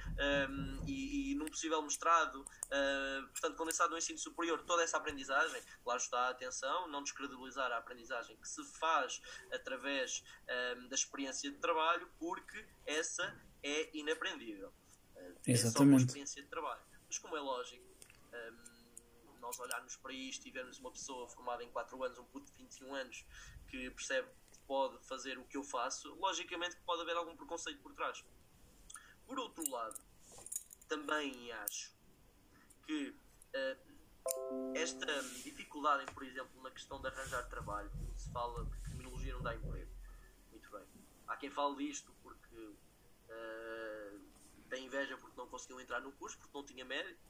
[0.50, 5.62] um, e, e, num possível mestrado, uh, portanto, condensado no ensino superior, toda essa aprendizagem.
[5.84, 10.24] Claro está a atenção, não descredibilizar a aprendizagem que se faz através
[10.78, 14.70] um, da experiência de trabalho, porque essa é inaprendível.
[15.16, 15.96] Uh, Exatamente.
[15.96, 16.82] É só experiência de trabalho.
[17.08, 17.86] Mas, como é lógico.
[18.34, 18.78] Um,
[19.40, 22.58] nós olharmos para isto e vermos uma pessoa formada em 4 anos, um puto de
[22.58, 23.26] 21 anos,
[23.68, 24.28] que percebe
[24.68, 28.24] pode fazer o que eu faço, logicamente que pode haver algum preconceito por trás.
[29.26, 30.00] Por outro lado,
[30.88, 31.94] também acho
[32.86, 39.34] que uh, esta dificuldade, por exemplo, na questão de arranjar trabalho, se fala que criminologia
[39.34, 39.92] não dá emprego,
[40.52, 40.86] muito bem.
[41.28, 44.22] Há quem fale disto porque uh,
[44.70, 47.28] tem inveja porque não conseguiu entrar no curso, porque não tinha mérito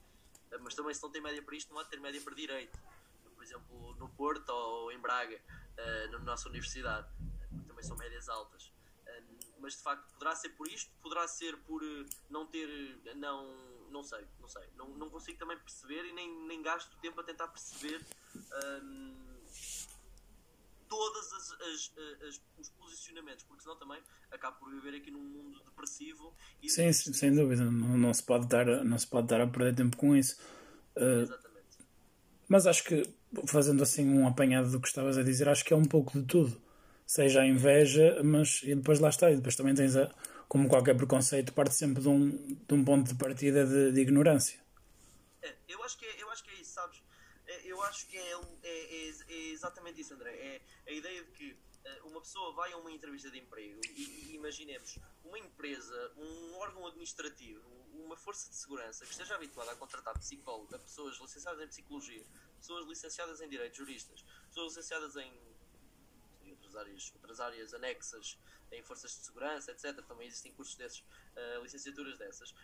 [0.60, 2.78] mas também se não tem média para isto, não há de ter média para direito.
[3.34, 5.40] Por exemplo, no Porto ou em Braga,
[5.78, 7.08] uh, na nossa universidade,
[7.66, 8.66] também são médias altas.
[9.06, 11.82] Uh, mas de facto, poderá ser por isto, poderá ser por
[12.30, 12.68] não ter.
[13.16, 14.68] Não, não sei, não sei.
[14.76, 18.04] Não, não consigo também perceber e nem, nem gasto tempo a tentar perceber.
[20.88, 21.92] todas as, as,
[22.28, 26.34] as, os posicionamentos, porque senão também acabo por viver aqui num mundo depressivo.
[26.62, 29.46] E sim, sim, sem dúvida, não, não, se pode dar, não se pode dar a
[29.46, 30.40] perder tempo com isso.
[30.96, 31.78] Uh, Exatamente.
[32.48, 33.02] Mas acho que,
[33.46, 36.26] fazendo assim um apanhado do que estavas a dizer, acho que é um pouco de
[36.26, 36.60] tudo.
[37.06, 40.10] Seja a inveja, mas e depois lá está, e depois também tens a,
[40.48, 44.58] como qualquer preconceito, parte sempre de um, de um ponto de partida de, de ignorância.
[45.42, 47.02] É, eu, acho que é, eu acho que é isso, sabes?
[47.46, 50.30] É, eu acho que é, é, é, exatamente isso, André.
[50.30, 50.60] É
[50.90, 51.56] a ideia de que
[52.04, 56.86] uma pessoa vai a uma entrevista de emprego e, e, imaginemos uma empresa, um órgão
[56.86, 57.62] administrativo,
[57.94, 62.24] uma força de segurança que esteja habituada a contratar psicólogos, a pessoas licenciadas em psicologia,
[62.58, 65.32] pessoas licenciadas em direito, juristas, pessoas licenciadas em,
[66.50, 68.38] outras, áreas, outras áreas anexas,
[68.70, 70.02] em forças de segurança, etc.
[70.06, 72.54] Também existem cursos desses, uh, licenciaturas dessas.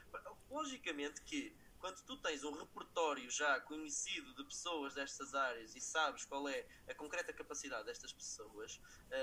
[0.50, 6.24] Logicamente que quando tu tens um repertório já conhecido de pessoas destas áreas e sabes
[6.24, 8.80] qual é a concreta capacidade destas pessoas,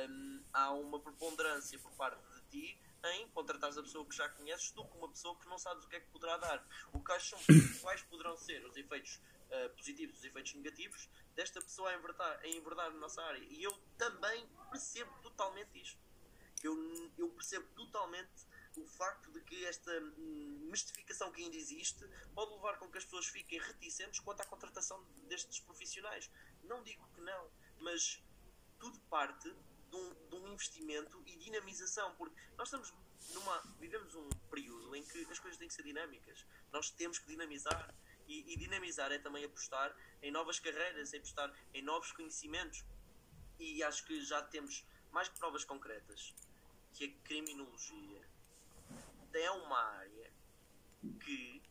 [0.10, 4.72] um, há uma preponderância por parte de ti em contratares a pessoa que já conheces
[4.74, 6.64] do que uma pessoa que não sabes o que é que poderá dar.
[6.94, 7.40] O quais, são,
[7.82, 9.20] quais poderão ser os efeitos
[9.52, 13.40] uh, positivos os efeitos negativos desta pessoa a enverdar, a enverdar na nossa área.
[13.40, 16.00] E eu também percebo totalmente isto.
[16.64, 16.76] Eu,
[17.18, 18.46] eu percebo totalmente
[18.78, 23.04] o facto de que esta hum, mistificação que ainda existe pode levar com que as
[23.04, 26.30] pessoas fiquem reticentes quanto à contratação destes profissionais.
[26.64, 28.24] Não digo que não, mas
[28.80, 29.50] tudo parte
[29.90, 32.94] de um, de um investimento e dinamização, porque nós estamos
[33.34, 36.46] numa, vivemos um período em que as coisas têm que ser dinâmicas.
[36.72, 37.94] Nós temos que dinamizar.
[38.32, 42.86] E, e dinamizar é também apostar em novas carreiras, é apostar em novos conhecimentos.
[43.60, 46.34] E acho que já temos mais provas concretas
[46.94, 48.22] que a criminologia
[49.34, 50.32] é uma área
[51.26, 51.62] que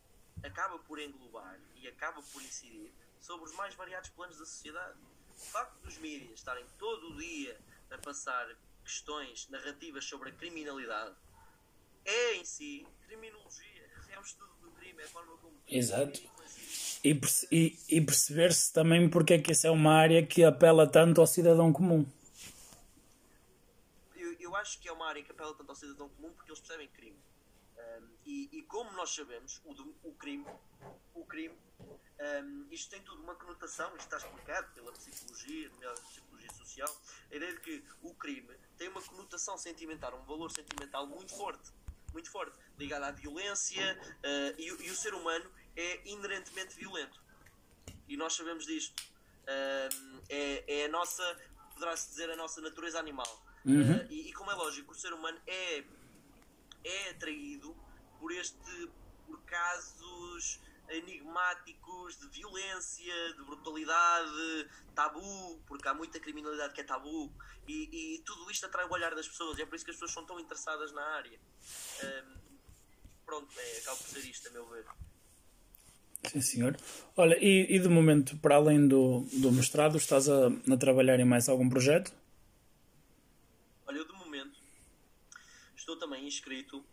[0.43, 4.99] acaba por englobar e acaba por incidir sobre os mais variados planos da sociedade.
[5.35, 7.59] O facto dos mídias estarem todo o dia
[7.91, 11.17] a passar questões narrativas sobre a criminalidade
[12.05, 15.61] é em si criminologia, é um estudo do crime, é a forma como.
[15.67, 16.21] Exato.
[17.03, 21.27] E, e perceber-se também porque é que essa é uma área que apela tanto ao
[21.27, 22.07] cidadão comum.
[24.15, 26.61] Eu, eu acho que é uma área que apela tanto ao cidadão comum porque eles
[26.61, 27.17] percebem crime.
[27.79, 29.73] Um, e, e, como nós sabemos, o,
[30.09, 30.45] o crime,
[31.15, 31.57] o crime
[32.21, 36.97] um, isto tem tudo uma conotação, isto está explicado pela psicologia, pela psicologia social,
[37.33, 41.73] a ideia de que o crime tem uma conotação sentimental, um valor sentimental muito forte,
[42.13, 47.21] muito forte, ligado à violência uh, e, e, o ser humano é inerentemente violento.
[48.09, 49.01] E nós sabemos disto.
[49.43, 51.23] Uh, é, é, a nossa,
[51.75, 53.47] poderá-se dizer, a nossa natureza animal.
[53.65, 53.97] Uhum.
[53.97, 55.85] Uh, e, e, como é lógico, o ser humano é
[56.83, 57.77] é atraído
[58.19, 58.89] por este
[59.27, 67.33] por casos enigmáticos de violência, de brutalidade, tabu, porque há muita criminalidade que é tabu,
[67.67, 69.97] e, e, tudo isto atrai o olhar das pessoas, e é por isso que as
[69.97, 71.39] pessoas são tão interessadas na área.
[72.03, 72.59] Um,
[73.25, 74.85] pronto, é, acaba por ser isto, a meu ver.
[76.25, 76.77] Sim, senhor.
[77.17, 81.25] Olha, e, e de momento, para além do, do mestrado, estás a, a trabalhar em
[81.25, 82.13] mais algum projeto?
[85.91, 86.85] estou também inscrito,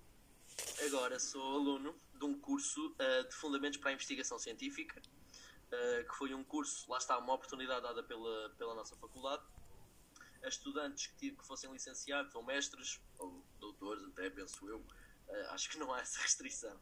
[0.88, 6.16] agora sou aluno de um curso uh, de Fundamentos para a Investigação Científica, uh, que
[6.16, 9.44] foi um curso, lá está, uma oportunidade dada pela, pela nossa faculdade,
[10.44, 15.70] a estudantes que, que fossem licenciados ou mestres, ou doutores até, penso eu, uh, acho
[15.70, 16.80] que não há essa restrição.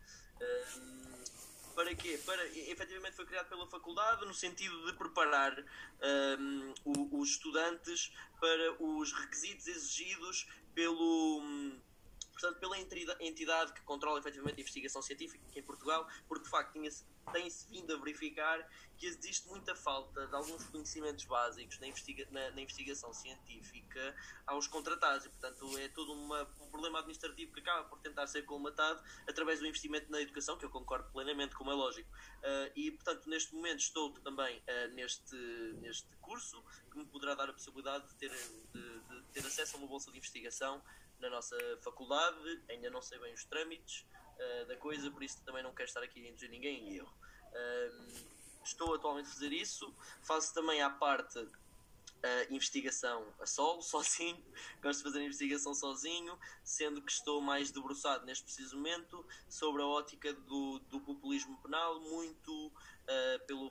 [1.73, 2.19] para quê?
[2.25, 5.57] Para, efetivamente foi criado pela faculdade no sentido de preparar
[6.39, 6.73] um,
[7.19, 11.41] os estudantes para os requisitos exigidos pelo
[12.35, 16.73] portanto, pela entidade que controla efetivamente a investigação científica aqui em Portugal, porque de facto
[17.31, 22.51] tem-se vindo a verificar que existe muita falta de alguns conhecimentos básicos na, investiga na,
[22.51, 27.87] na investigação científica aos contratados, e portanto é todo uma, um problema administrativo que acaba
[27.87, 31.73] por tentar ser colmatado através do investimento na educação, que eu concordo plenamente, como é
[31.73, 32.09] lógico.
[32.39, 35.35] Uh, e portanto, neste momento estou também uh, neste,
[35.81, 39.79] neste curso que me poderá dar a possibilidade de ter, de, de ter acesso a
[39.79, 40.81] uma bolsa de investigação
[41.19, 44.05] na nossa faculdade, ainda não sei bem os trâmites
[44.37, 47.13] uh, da coisa, por isso também não quero estar aqui a induzir ninguém em erro.
[47.51, 51.39] Uh, estou atualmente a fazer isso, faço também à parte
[52.25, 54.43] a investigação a solo, sozinho,
[54.81, 59.81] gosto de fazer a investigação sozinho, sendo que estou mais debruçado neste preciso momento sobre
[59.81, 63.69] a ótica do, do populismo penal, muito uh, pelo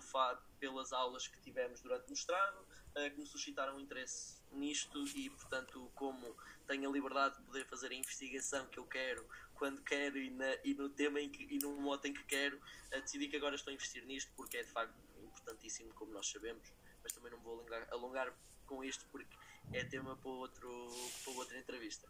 [0.59, 5.91] pelas aulas que tivemos durante o mestrado, uh, que me suscitaram interesse nisto e, portanto,
[5.95, 6.37] como
[6.67, 10.55] tenho a liberdade de poder fazer a investigação que eu quero, quando quero e, na,
[10.65, 13.55] e no tema em que, e no modo em que quero, uh, decidi que agora
[13.55, 17.41] estou a investir nisto porque é de facto importantíssimo, como nós sabemos, mas também não
[17.41, 18.35] vou alongar, alongar
[18.67, 19.37] com isto porque
[19.73, 20.91] é tema para, outro,
[21.25, 22.09] para outra entrevista.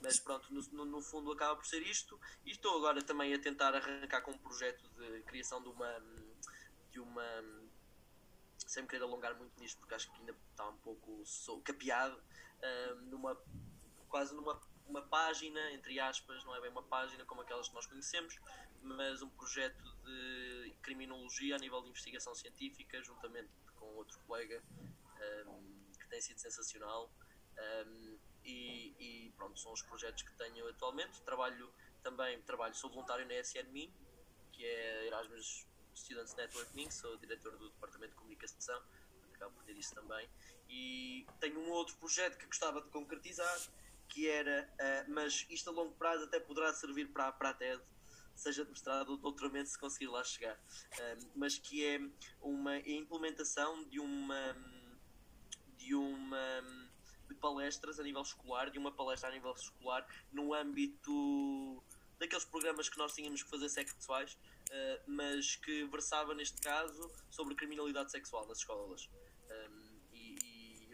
[0.00, 2.20] Mas pronto, no, no, fundo acaba por ser isto.
[2.44, 6.02] E estou agora também a tentar arrancar com um projeto de criação de uma.
[6.92, 7.65] de uma
[8.66, 12.20] sem me querer alongar muito nisto porque acho que ainda está um pouco sou, capeado,
[13.08, 13.36] numa
[14.08, 17.86] quase numa uma página, entre aspas, não é bem uma página como aquelas que nós
[17.86, 18.38] conhecemos,
[18.82, 24.62] mas um projeto de criminologia a nível de investigação científica, juntamente com outro colega
[25.48, 27.10] um, que tem sido sensacional.
[27.58, 31.20] Um, e, e, pronto, são os projetos que tenho atualmente.
[31.22, 33.92] Trabalho também, trabalho, sou voluntário na SNMIN,
[34.52, 35.66] que é Erasmus
[35.96, 38.80] Students Network MIN, sou diretor do Departamento de Comunicação,
[39.34, 40.28] acabo por ter isso também.
[40.68, 43.58] E tenho um outro projeto que gostava de concretizar,
[44.08, 47.82] que era, uh, mas isto a longo prazo até poderá servir para, para a TED,
[48.34, 51.98] seja de mestrado ou doutoramento se conseguir lá chegar, uh, mas que é
[52.42, 54.56] uma implementação de uma
[55.78, 56.62] de uma
[57.28, 61.82] de palestras a nível escolar, de uma palestra a nível escolar no âmbito
[62.18, 64.36] daqueles programas que nós tínhamos que fazer sexuais,
[64.70, 69.08] uh, mas que versava neste caso sobre criminalidade sexual nas escolas.
[69.50, 69.96] Um,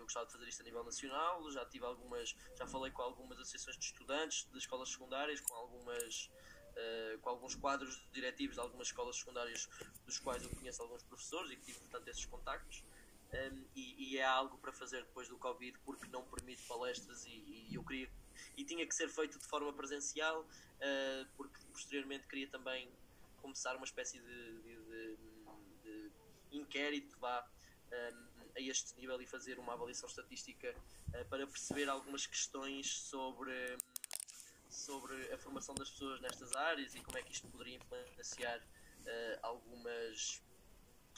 [0.03, 3.39] eu gostava de fazer isto a nível nacional, já tive algumas, já falei com algumas
[3.39, 6.29] associações de estudantes de escolas secundárias, com algumas
[6.73, 9.69] uh, com alguns quadros diretivos de algumas escolas secundárias
[10.05, 12.85] dos quais eu conheço alguns professores e que tive portanto esses contactos.
[13.33, 17.31] Um, e, e, é algo para fazer depois do Covid porque não permite palestras e,
[17.31, 18.07] e eu queria
[18.59, 22.93] e tinha que ser feito de forma presencial uh, porque posteriormente queria também
[23.43, 25.17] começar uma espécie de, de, de,
[25.83, 26.13] de
[26.53, 27.45] inquérito vá
[27.93, 30.75] um, a este nível e fazer uma avaliação estatística
[31.09, 33.77] uh, para perceber algumas questões sobre,
[34.71, 39.39] sobre a formação das pessoas nestas áreas e como é que isto poderia influenciar uh,
[39.43, 40.41] algumas,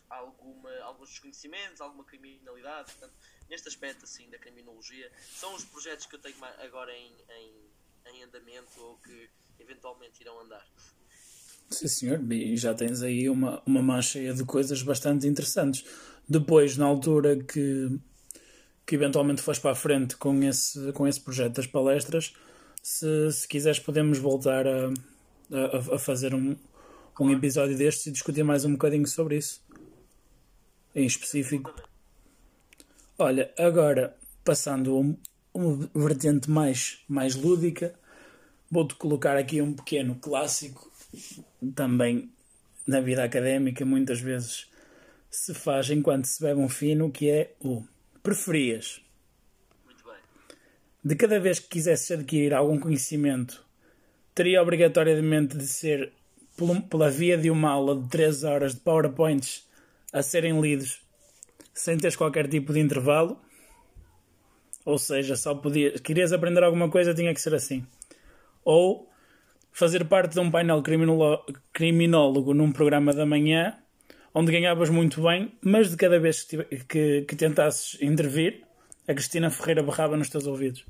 [0.09, 2.91] alguma, alguns desconhecimentos, alguma criminalidade.
[2.93, 3.15] Portanto,
[3.49, 7.71] neste aspecto assim da criminologia, são os projetos que eu tenho agora em, em,
[8.07, 10.67] em andamento ou que eventualmente irão andar.
[11.71, 15.85] Sim, senhor, e já tens aí uma, uma mancha cheia de coisas bastante interessantes.
[16.29, 17.99] Depois, na altura que,
[18.87, 22.35] que eventualmente fores para a frente com esse, com esse projeto das palestras,
[22.83, 24.93] se, se quiseres, podemos voltar a,
[25.51, 26.57] a, a fazer um,
[27.21, 29.63] um episódio destes e discutir mais um bocadinho sobre isso,
[30.95, 31.75] em específico.
[33.19, 35.17] Olha, agora passando a um,
[35.55, 37.95] uma vertente mais, mais lúdica,
[38.71, 40.91] vou-te colocar aqui um pequeno clássico,
[41.75, 42.31] também
[42.87, 44.71] na vida académica, muitas vezes
[45.31, 47.83] se faz enquanto se bebe um fino, que é o
[48.23, 49.01] preferias.
[49.85, 50.15] Muito bem.
[51.03, 53.65] De cada vez que quisesses adquirir algum conhecimento,
[54.35, 56.13] teria obrigatoriamente de ser
[56.89, 59.67] pela via de uma aula de 3 horas de PowerPoints
[60.13, 61.05] a serem lidos
[61.75, 63.41] sem teres qualquer tipo de intervalo.
[64.85, 67.85] Ou seja, só podias, querias aprender alguma coisa, tinha que ser assim.
[68.65, 69.11] Ou
[69.75, 70.81] fazer parte de um painel
[71.73, 73.77] criminólogo num programa da manhã
[74.33, 78.65] onde ganhavas muito bem, mas de cada vez que, que, que tentasses intervir,
[79.07, 80.87] a Cristina Ferreira berrava nos teus ouvidos.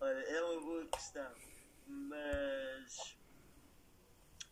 [0.00, 1.32] Olha, é uma boa questão,
[1.86, 3.16] mas.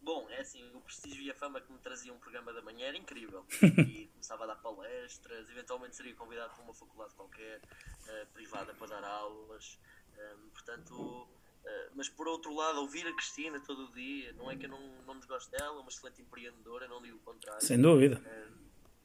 [0.00, 2.86] Bom, é assim, o prestígio e a fama que me trazia um programa da manhã
[2.86, 3.44] era incrível.
[3.82, 8.86] E começava a dar palestras, eventualmente seria convidado para uma faculdade qualquer, uh, privada, para
[8.86, 9.80] dar aulas.
[10.16, 14.56] Um, portanto, uh, mas por outro lado, ouvir a Cristina todo o dia, não é
[14.56, 17.60] que eu não, não desgosto dela, é uma excelente empreendedora, não digo o contrário.
[17.60, 18.20] Sem dúvida.
[18.20, 18.52] Uh,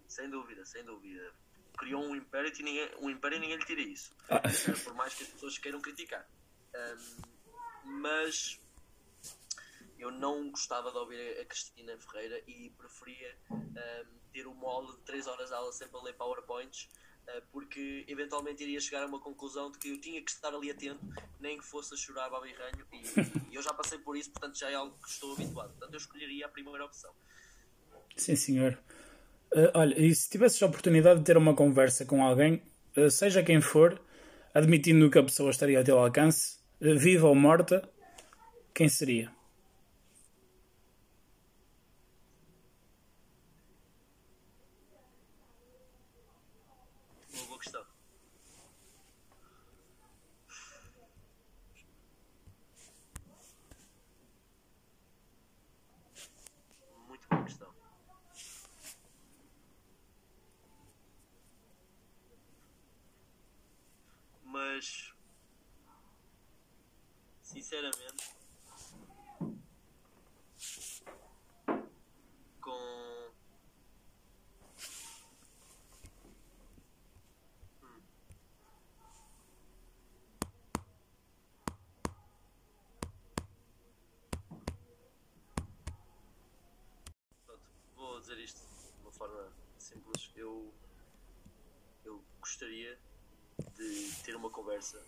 [0.07, 1.33] sem dúvida, sem dúvida.
[1.75, 4.15] Criou um império e ninguém, um império e ninguém lhe tira isso.
[4.29, 4.41] Ah.
[4.45, 6.27] Uh, por mais que as pessoas queiram criticar.
[6.75, 7.37] Um,
[8.01, 8.59] mas
[9.99, 15.03] eu não gostava de ouvir a Cristina Ferreira e preferia um, ter o molde de
[15.03, 16.89] 3 horas de aula sempre a ler PowerPoints
[17.27, 20.69] uh, porque eventualmente iria chegar a uma conclusão de que eu tinha que estar ali
[20.69, 20.99] atento,
[21.39, 24.57] nem que fosse a chorar a birranho e, e eu já passei por isso, portanto
[24.57, 25.69] já é algo que estou habituado.
[25.69, 27.13] Portanto eu escolheria a primeira opção.
[28.15, 28.77] Sim, senhor.
[29.53, 32.61] Uh, olha, e se tivesses a oportunidade de ter uma conversa com alguém,
[32.97, 34.01] uh, seja quem for,
[34.53, 37.87] admitindo que a pessoa estaria ao teu alcance, viva ou morta,
[38.73, 39.31] quem seria?
[64.77, 65.13] mas
[67.41, 68.35] sinceramente
[72.59, 73.31] com
[77.81, 78.01] hum.
[87.95, 90.73] vou dizer isto de uma forma simples eu
[92.05, 92.23] eu
[92.77, 92.97] gostaria
[93.75, 94.99] de ter uma conversa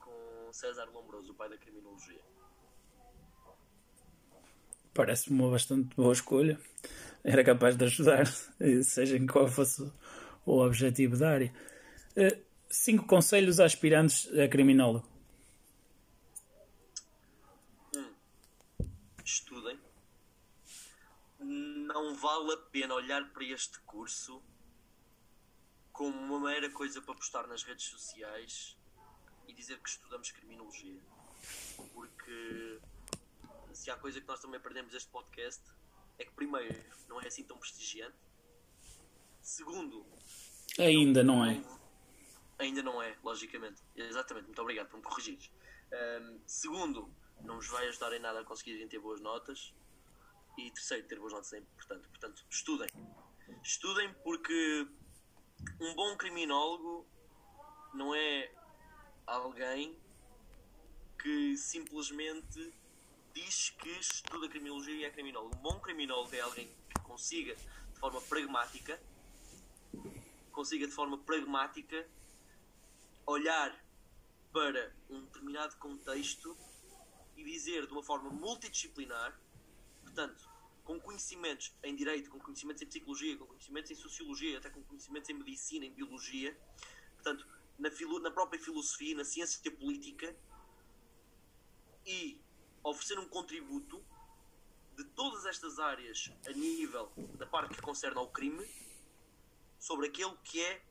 [0.00, 2.20] com César Lombroso, o pai da criminologia.
[4.92, 6.58] Parece-me uma bastante boa escolha.
[7.22, 8.26] Era capaz de ajudar,
[8.82, 9.82] seja em qual fosse
[10.44, 11.54] o objetivo da área.
[12.16, 15.06] Eh, cinco conselhos a aspirantes a criminólogo.
[22.00, 24.42] Não vale a pena olhar para este curso
[25.92, 28.74] como uma mera coisa para postar nas redes sociais
[29.46, 30.98] e dizer que estudamos criminologia.
[31.92, 32.80] Porque
[33.74, 35.62] se há coisa que nós também perdemos este podcast
[36.18, 36.74] é que primeiro
[37.06, 38.16] não é assim tão prestigiante.
[39.42, 40.06] Segundo,
[40.78, 41.62] ainda não, é.
[42.58, 43.82] Ainda não é, logicamente.
[43.94, 45.38] Exatamente, muito obrigado por me corrigir.
[45.92, 49.74] Um, segundo, não nos vai ajudar em nada a conseguirem ter boas notas.
[50.66, 52.08] E terceiro, ter boas notas é importante.
[52.08, 52.88] Portanto, estudem.
[53.62, 54.86] Estudem porque
[55.80, 57.06] um bom criminólogo
[57.94, 58.52] não é
[59.26, 59.98] alguém
[61.18, 62.72] que simplesmente
[63.32, 65.56] diz que estuda criminologia e é criminólogo.
[65.56, 69.00] Um bom criminólogo é alguém que consiga de forma pragmática
[70.60, 72.06] consiga de forma pragmática
[73.26, 73.74] olhar
[74.52, 76.56] para um determinado contexto
[77.36, 79.40] e dizer de uma forma multidisciplinar,
[80.02, 80.49] portanto,
[80.90, 85.30] com conhecimentos em direito, com conhecimentos em psicologia, com conhecimentos em sociologia, até com conhecimentos
[85.30, 86.52] em medicina, em biologia,
[87.14, 87.46] portanto,
[87.78, 87.90] na,
[88.22, 90.36] na própria filosofia, na ciência política,
[92.04, 92.40] e
[92.82, 94.04] oferecer um contributo
[94.96, 98.68] de todas estas áreas a nível da parte que concerne ao crime
[99.78, 100.82] sobre aquele que é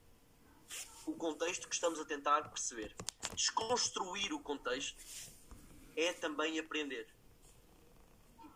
[1.05, 2.95] o contexto que estamos a tentar perceber.
[3.35, 4.97] Desconstruir o contexto
[5.97, 7.18] é também aprender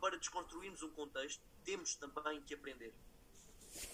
[0.04, 2.93] para desconstruirmos um contexto, temos também que aprender.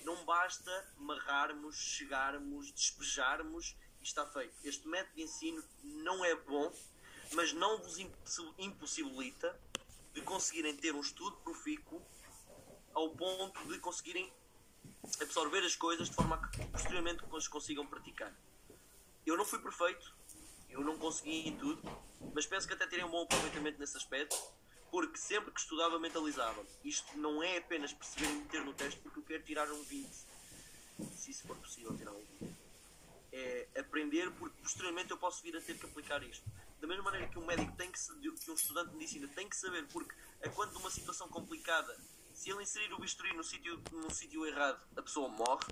[0.03, 4.51] Não basta amarrarmos, chegarmos, despejarmos e está feito.
[4.63, 6.73] Este método de ensino não é bom,
[7.33, 7.99] mas não vos
[8.57, 9.55] impossibilita
[10.11, 12.03] de conseguirem ter um estudo profícuo
[12.95, 14.33] ao ponto de conseguirem
[15.21, 18.35] absorver as coisas de forma a que posteriormente as consigam praticar.
[19.27, 20.11] Eu não fui perfeito,
[20.71, 21.83] eu não consegui em tudo,
[22.33, 24.35] mas penso que até terem um bom aproveitamento nesse aspecto
[24.91, 26.65] porque sempre que estudava mentalizava.
[26.83, 30.09] Isto não é apenas perceber e meter no teste porque eu quero tirar um 20.
[31.13, 32.57] Se isso for possível tirar um 20.
[33.31, 36.43] É aprender porque posteriormente eu posso vir a ter que aplicar isto.
[36.79, 39.55] Da mesma maneira que um médico tem que, que um estudante de medicina tem que
[39.55, 41.95] saber, porque a quando de uma situação complicada,
[42.33, 45.65] se ele inserir o bisturi no sítio, no sítio errado, a pessoa morre.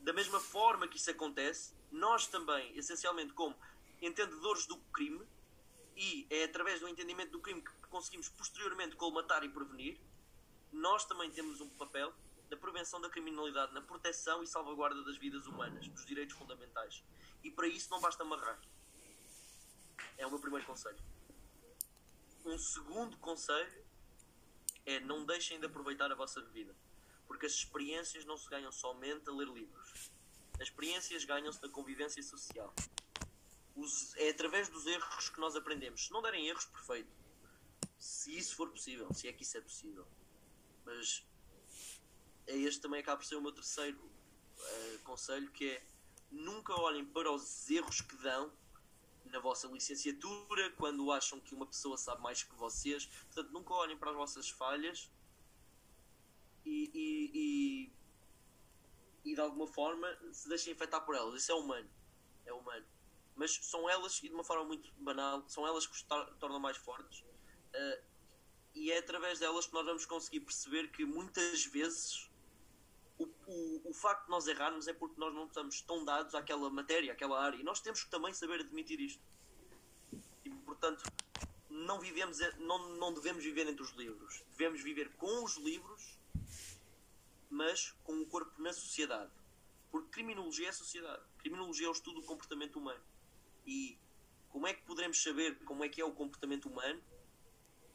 [0.00, 3.56] Da mesma forma que isso acontece, nós também, essencialmente como
[4.02, 5.24] entendedores do crime,
[5.96, 10.00] e é através do entendimento do crime que conseguimos posteriormente colmatar e prevenir,
[10.72, 12.12] nós também temos um papel
[12.50, 17.04] na prevenção da criminalidade, na proteção e salvaguarda das vidas humanas, dos direitos fundamentais.
[17.44, 18.60] E para isso não basta amarrar.
[20.18, 20.98] É o meu primeiro conselho.
[22.44, 23.84] Um segundo conselho
[24.84, 26.74] é não deixem de aproveitar a vossa vida.
[27.28, 30.10] Porque as experiências não se ganham somente a ler livros.
[30.54, 32.74] As experiências ganham-se na convivência social.
[33.76, 36.06] Os, é através dos erros que nós aprendemos.
[36.06, 37.23] Se não derem erros, perfeito.
[38.04, 40.06] Se isso for possível, se é que isso é possível.
[40.84, 41.26] Mas
[42.46, 45.86] é este também acaba por ser o meu terceiro uh, conselho, que é
[46.30, 48.52] nunca olhem para os erros que dão
[49.24, 53.06] na vossa licenciatura, quando acham que uma pessoa sabe mais que vocês.
[53.06, 55.10] Portanto, nunca olhem para as vossas falhas
[56.62, 57.30] e, e,
[59.24, 61.40] e, e de alguma forma se deixem afetar por elas.
[61.40, 61.88] Isso é humano.
[62.44, 62.86] É humano.
[63.34, 66.02] Mas são elas, e de uma forma muito banal, são elas que os
[66.38, 67.24] tornam mais fortes.
[67.74, 68.02] Uh,
[68.74, 72.28] e é através delas que nós vamos conseguir perceber que muitas vezes
[73.18, 76.68] o, o, o, facto de nós errarmos é porque nós não estamos tão dados àquela
[76.70, 77.56] matéria, àquela área.
[77.56, 79.22] E nós temos que também saber admitir isto.
[80.44, 81.04] E, portanto,
[81.70, 84.42] não, vivemos, não, não devemos viver entre os livros.
[84.50, 86.18] Devemos viver com os livros,
[87.48, 89.30] mas com o corpo na sociedade.
[89.92, 91.22] Porque criminologia é sociedade.
[91.38, 93.02] Criminologia é o estudo do comportamento humano.
[93.64, 93.96] E
[94.50, 97.00] como é que poderemos saber como é que é o comportamento humano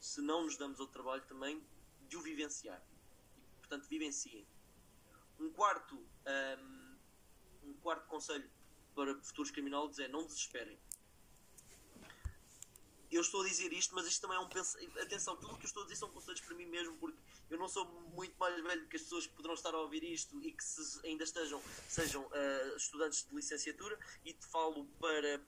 [0.00, 1.62] se não nos damos ao trabalho também
[2.08, 2.82] de o vivenciar?
[3.58, 4.46] Portanto, vivenciem.
[5.38, 6.96] Um quarto, um,
[7.68, 8.50] um quarto conselho
[8.94, 10.78] para futuros criminólogos é não desesperem.
[13.10, 14.98] Eu estou a dizer isto, mas isto também é um pensamento.
[15.00, 17.18] Atenção, tudo o que eu estou a dizer são conselhos para mim mesmo, porque
[17.50, 17.84] eu não sou
[18.14, 21.04] muito mais velho que as pessoas que poderão estar a ouvir isto e que se
[21.04, 25.40] ainda estejam, sejam uh, estudantes de licenciatura e te falo para,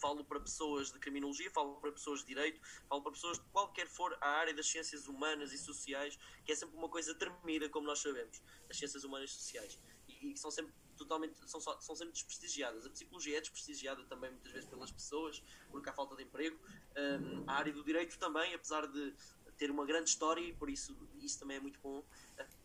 [0.00, 3.86] falo para pessoas de criminologia, falo para pessoas de direito, falo para pessoas de qualquer
[3.88, 7.86] for a área das ciências humanas e sociais, que é sempre uma coisa tremida, como
[7.86, 9.78] nós sabemos, as ciências humanas e sociais.
[10.08, 12.86] E, e são sempre totalmente são, são sempre desprestigiadas.
[12.86, 16.58] A psicologia é desprestigiada também muitas vezes pelas pessoas, porque há falta de emprego.
[16.96, 19.14] Um, a área do direito também, apesar de
[19.62, 22.04] ter uma grande história e por isso isso também é muito bom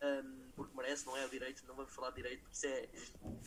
[0.02, 2.88] um, porque merece, não é o direito, não vamos falar de direito, porque isso é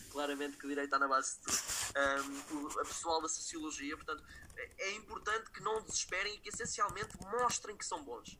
[0.10, 1.58] claramente que o direito está na base de tudo.
[1.98, 4.24] Um, a pessoal da sociologia, portanto,
[4.56, 8.40] é, é importante que não desesperem e que essencialmente mostrem que são bons.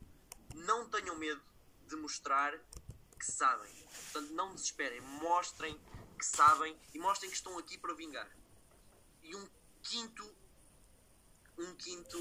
[0.54, 1.42] Não tenham medo
[1.86, 2.58] de mostrar
[3.18, 3.70] que sabem.
[4.12, 5.78] Portanto, não desesperem, mostrem
[6.18, 8.30] que sabem e mostrem que estão aqui para vingar.
[9.22, 9.46] E um
[9.82, 10.34] quinto
[11.58, 12.18] um quinto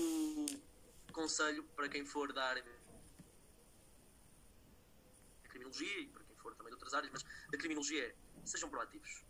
[1.12, 2.81] conselho para quem for da área da
[5.72, 8.16] criminologia e para quem for também de outras áreas, mas da criminologia é
[8.46, 9.24] sejam proativos.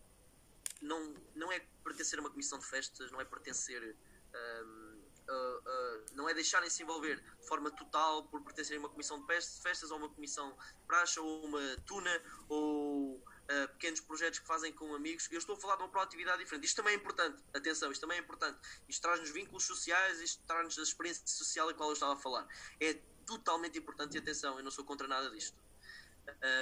[0.81, 3.95] Não, não é pertencer a uma comissão de festas, não é pertencer.
[4.33, 9.19] Um, uh, uh, não é deixarem-se envolver de forma total por pertencerem a uma comissão
[9.19, 9.27] de
[9.61, 12.09] festas ou uma comissão de praxa ou uma tuna
[12.49, 15.27] ou uh, pequenos projetos que fazem com amigos.
[15.31, 16.65] Eu estou a falar de uma proatividade diferente.
[16.65, 17.43] Isto também é importante.
[17.53, 18.57] Atenção, isto também é importante.
[18.87, 22.47] Isto traz-nos vínculos sociais, isto traz-nos a experiência social a qual eu estava a falar.
[22.79, 22.93] É
[23.25, 25.55] totalmente importante e atenção, eu não sou contra nada disto.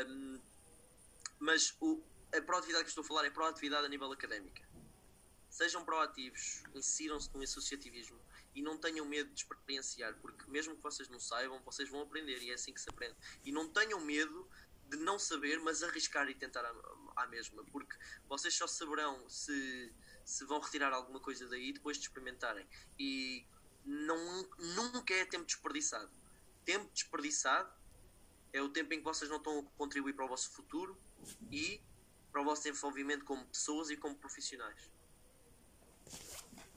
[0.07, 0.39] Um,
[1.39, 2.03] mas o,
[2.35, 4.67] a proatividade que estou a falar é proatividade a nível académica.
[5.49, 8.19] Sejam proativos, insiram-se no associativismo
[8.53, 12.41] e não tenham medo de experienciar, porque mesmo que vocês não saibam, vocês vão aprender
[12.41, 13.15] e é assim que se aprende.
[13.43, 14.47] E não tenham medo
[14.87, 16.65] de não saber, mas arriscar e tentar
[17.15, 17.95] à, mesma, porque
[18.27, 19.93] vocês só saberão se,
[20.25, 22.67] se vão retirar alguma coisa daí depois de experimentarem.
[22.97, 23.45] E
[23.85, 26.11] não, nunca é tempo desperdiçado.
[26.65, 27.71] Tempo desperdiçado
[28.51, 30.97] é o tempo em que vocês não estão a contribuir para o vosso futuro
[31.51, 31.81] e
[32.31, 34.89] para o vosso desenvolvimento como pessoas e como profissionais.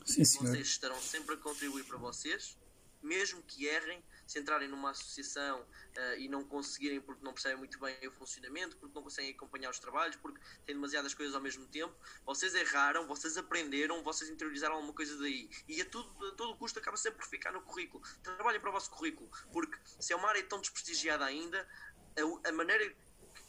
[0.04, 2.58] Sim, vocês estarão sempre a contribuir para vocês,
[3.02, 4.02] mesmo que errem,
[4.32, 8.76] se entrarem numa associação uh, e não conseguirem porque não percebem muito bem o funcionamento,
[8.76, 13.06] porque não conseguem acompanhar os trabalhos, porque têm demasiadas coisas ao mesmo tempo, vocês erraram,
[13.06, 15.50] vocês aprenderam, vocês interiorizaram alguma coisa daí.
[15.68, 18.02] E a, tudo, a todo custo acaba sempre por ficar no currículo.
[18.22, 21.68] Trabalhem para o vosso currículo, porque se é uma área tão desprestigiada ainda,
[22.16, 22.94] a, a maneira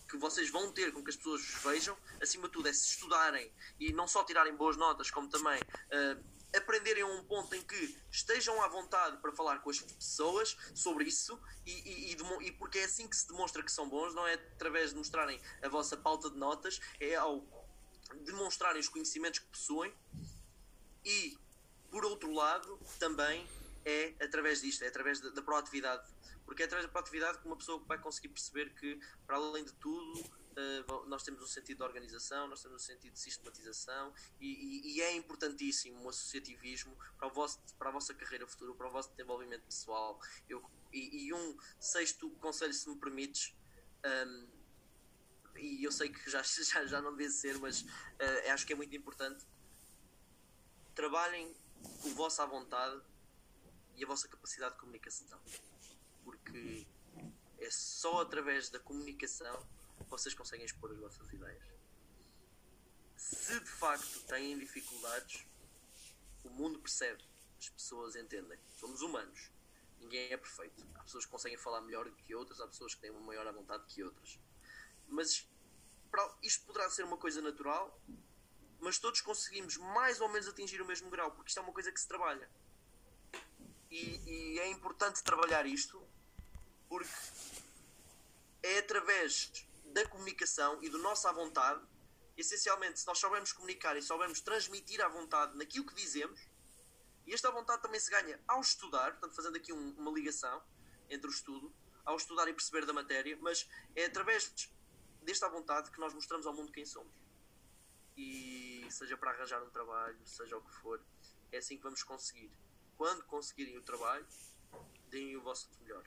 [0.10, 2.90] que vocês vão ter com que as pessoas vos vejam, acima de tudo, é se
[2.90, 7.62] estudarem e não só tirarem boas notas, como também uh, aprenderem a um ponto em
[7.62, 12.52] que estejam à vontade para falar com as pessoas sobre isso e, e, e, e,
[12.52, 15.68] porque é assim que se demonstra que são bons, não é através de mostrarem a
[15.68, 17.44] vossa pauta de notas, é ao
[18.22, 19.94] demonstrarem os conhecimentos que possuem
[21.04, 21.38] e,
[21.90, 23.48] por outro lado, também
[23.86, 26.08] é através disto, é através da, da proatividade.
[26.46, 29.74] Porque é através da proatividade que uma pessoa vai conseguir perceber que, para além de
[29.74, 30.24] tudo,
[31.08, 35.02] nós temos um sentido de organização, nós temos um sentido de sistematização e, e, e,
[35.02, 39.10] é importantíssimo o associativismo para, o vosso, para a vossa carreira futura, para o vosso
[39.12, 40.20] desenvolvimento pessoal.
[40.48, 43.56] Eu, e, e um sexto conselho, se me permites,
[44.06, 44.48] um, ehm,
[45.56, 48.76] e eu sei que já, já, já não devia ser, mas uh, acho que é
[48.76, 49.46] muito importante.
[50.96, 51.56] Trabalhem
[52.04, 53.02] o vosso à vontade
[53.96, 55.40] e a vossa capacidade de comunicação.
[56.24, 56.88] Porque
[57.60, 59.68] é só através da comunicação
[60.10, 61.64] vocês conseguem expor as vossas ideias.
[63.16, 65.46] Se de facto têm dificuldades,
[66.44, 67.24] o mundo percebe,
[67.58, 68.60] as pessoas entendem.
[68.70, 69.52] Somos humanos,
[70.00, 70.86] ninguém é perfeito.
[70.96, 73.86] Há pessoas que conseguem falar melhor que outras, há pessoas que têm uma maior vontade
[73.88, 74.40] que outras.
[75.08, 75.48] Mas
[76.42, 78.00] isto poderá ser uma coisa natural,
[78.80, 81.92] mas todos conseguimos mais ou menos atingir o mesmo grau, porque isto é uma coisa
[81.92, 82.50] que se trabalha.
[83.90, 86.06] E, e é importante trabalhar isto,
[86.90, 87.10] porque
[88.62, 91.82] é através da comunicação e do nosso à vontade,
[92.36, 96.40] essencialmente, se nós soubermos comunicar e soubermos transmitir à vontade naquilo que dizemos,
[97.26, 100.62] e esta vontade também se ganha ao estudar, portanto, fazendo aqui um, uma ligação
[101.10, 101.74] entre o estudo,
[102.04, 104.52] ao estudar e perceber da matéria, mas é através
[105.22, 107.16] desta vontade que nós mostramos ao mundo quem somos.
[108.18, 111.02] E seja para arranjar um trabalho, seja o que for,
[111.52, 112.52] é assim que vamos conseguir.
[112.98, 114.26] Quando conseguirem o trabalho,
[115.10, 116.04] deem o vosso melhor.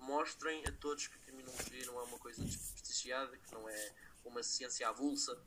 [0.00, 3.94] Mostrem a todos que a criminologia não é uma coisa desprestigiada, que não é
[4.24, 5.40] uma ciência avulsa,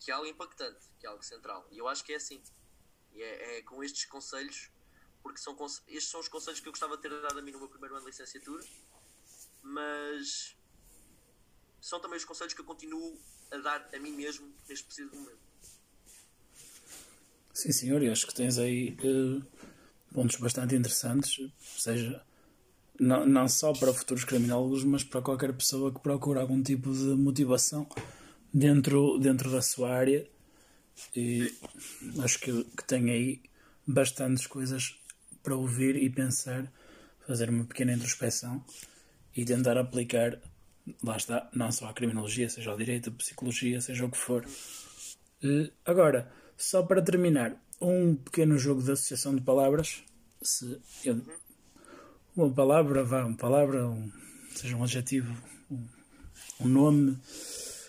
[0.00, 1.66] que é algo impactante, que é algo central.
[1.70, 2.42] E eu acho que é assim.
[3.12, 4.70] E é, é com estes conselhos,
[5.22, 5.56] porque são,
[5.86, 7.94] estes são os conselhos que eu gostava de ter dado a mim no meu primeiro
[7.94, 8.64] ano de licenciatura,
[9.62, 10.56] mas
[11.80, 13.20] são também os conselhos que eu continuo
[13.50, 15.46] a dar a mim mesmo neste preciso momento.
[17.52, 19.46] Sim, senhor, e acho que tens aí uh,
[20.12, 22.25] pontos bastante interessantes, seja
[22.98, 27.14] não, não só para futuros criminólogos, mas para qualquer pessoa que procura algum tipo de
[27.14, 27.86] motivação
[28.52, 30.28] dentro, dentro da sua área.
[31.14, 31.52] E
[32.22, 33.42] acho que, que tem aí
[33.86, 34.98] bastantes coisas
[35.42, 36.72] para ouvir e pensar,
[37.26, 38.64] fazer uma pequena introspeção
[39.36, 40.40] e tentar aplicar
[41.02, 44.44] lá está, não só a criminologia, seja o direito, a psicologia, seja o que for.
[45.42, 50.02] Uh, agora, só para terminar, um pequeno jogo de associação de palavras.
[50.42, 51.20] Se eu,
[52.36, 54.12] uma palavra, vá, uma palavra, um,
[54.50, 55.34] seja um adjetivo,
[55.70, 55.86] um,
[56.60, 57.18] um, nome,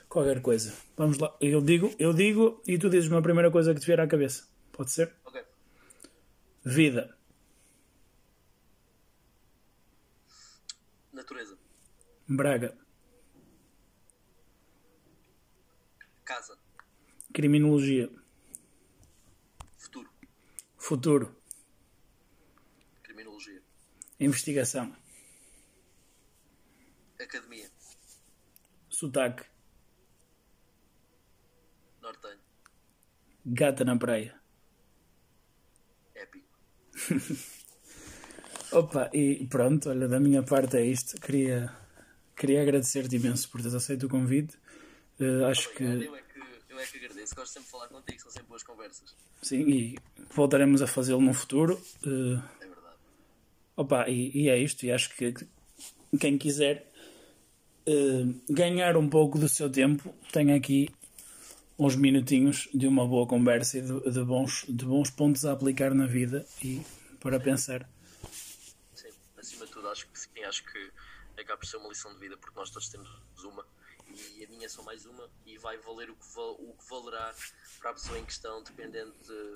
[0.07, 0.73] qualquer coisa.
[0.95, 3.99] Vamos lá, eu digo, eu digo e tu dizes uma primeira coisa que te vier
[3.99, 4.47] à cabeça.
[4.71, 5.13] Pode ser?
[5.25, 5.43] Ok.
[6.63, 7.17] Vida.
[11.11, 11.57] Natureza.
[12.27, 12.77] Braga.
[16.23, 16.57] Casa.
[17.33, 18.09] Criminologia.
[19.77, 20.09] Futuro.
[20.77, 21.36] Futuro.
[24.19, 24.95] Investigação.
[27.19, 27.69] Academia.
[28.89, 29.43] Sotaque.
[32.01, 32.39] Nortenho.
[33.45, 34.39] Gata na praia.
[36.15, 36.47] Épico.
[38.71, 41.19] Opa, e pronto, olha, da minha parte é isto.
[41.21, 41.71] Queria,
[42.35, 44.57] queria agradecer-te imenso por teres aceito o convite.
[45.19, 45.99] Uh, acho Obrigado.
[45.99, 46.05] que.
[46.05, 46.39] Eu é que,
[46.73, 49.15] eu é que agradeço, gosto sempre de falar contigo, são sempre boas conversas.
[49.41, 49.97] Sim, e
[50.31, 51.81] voltaremos a fazê-lo no futuro.
[52.05, 52.76] Uh, é.
[53.77, 55.35] Opa, e, e, é isto, e acho que
[56.19, 56.91] quem quiser
[57.87, 60.89] uh, ganhar um pouco do seu tempo, tem aqui
[61.77, 65.93] uns minutinhos de uma boa conversa e de, de, bons, de bons pontos a aplicar
[65.93, 66.81] na vida e
[67.19, 67.87] para pensar.
[68.95, 70.91] Sim, acima de tudo, acho que sim, acho que
[71.39, 73.07] acaba por ser uma lição de vida, porque nós todos temos
[73.43, 73.63] uma
[74.35, 76.89] e a minha é só mais uma e vai valer o que, val, o que
[76.89, 77.31] valerá
[77.79, 79.53] para a pessoa em questão, dependendo de,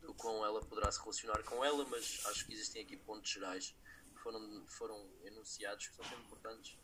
[0.00, 3.74] de como ela poderá se relacionar com ela, mas acho que existem aqui pontos gerais
[4.14, 6.78] que foram, foram enunciados que são sempre importantes,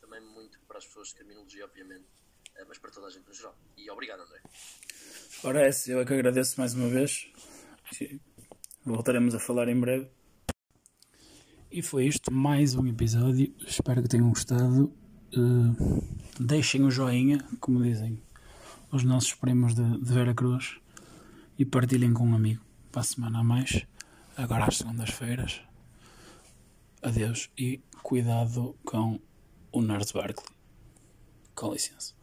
[0.00, 2.06] também muito para as pessoas de criminologia, obviamente,
[2.54, 3.56] eh, mas para toda a gente no geral.
[3.76, 4.40] E obrigado, André.
[5.44, 7.30] Ora, é, eu é que agradeço mais uma vez.
[8.84, 10.08] Voltaremos a falar em breve.
[11.70, 13.54] E foi isto, mais um episódio.
[13.66, 14.92] Espero que tenham gostado.
[15.36, 16.02] Uh,
[16.40, 18.22] deixem o joinha, como dizem
[18.92, 20.80] os nossos primos de, de Vera Cruz,
[21.58, 22.64] e partilhem com um amigo.
[22.90, 23.86] Para a semana a mais,
[24.36, 25.60] agora às segundas-feiras.
[27.02, 29.20] Adeus e cuidado com
[29.70, 30.48] o Nerd Barkley.
[31.54, 32.15] Com licença.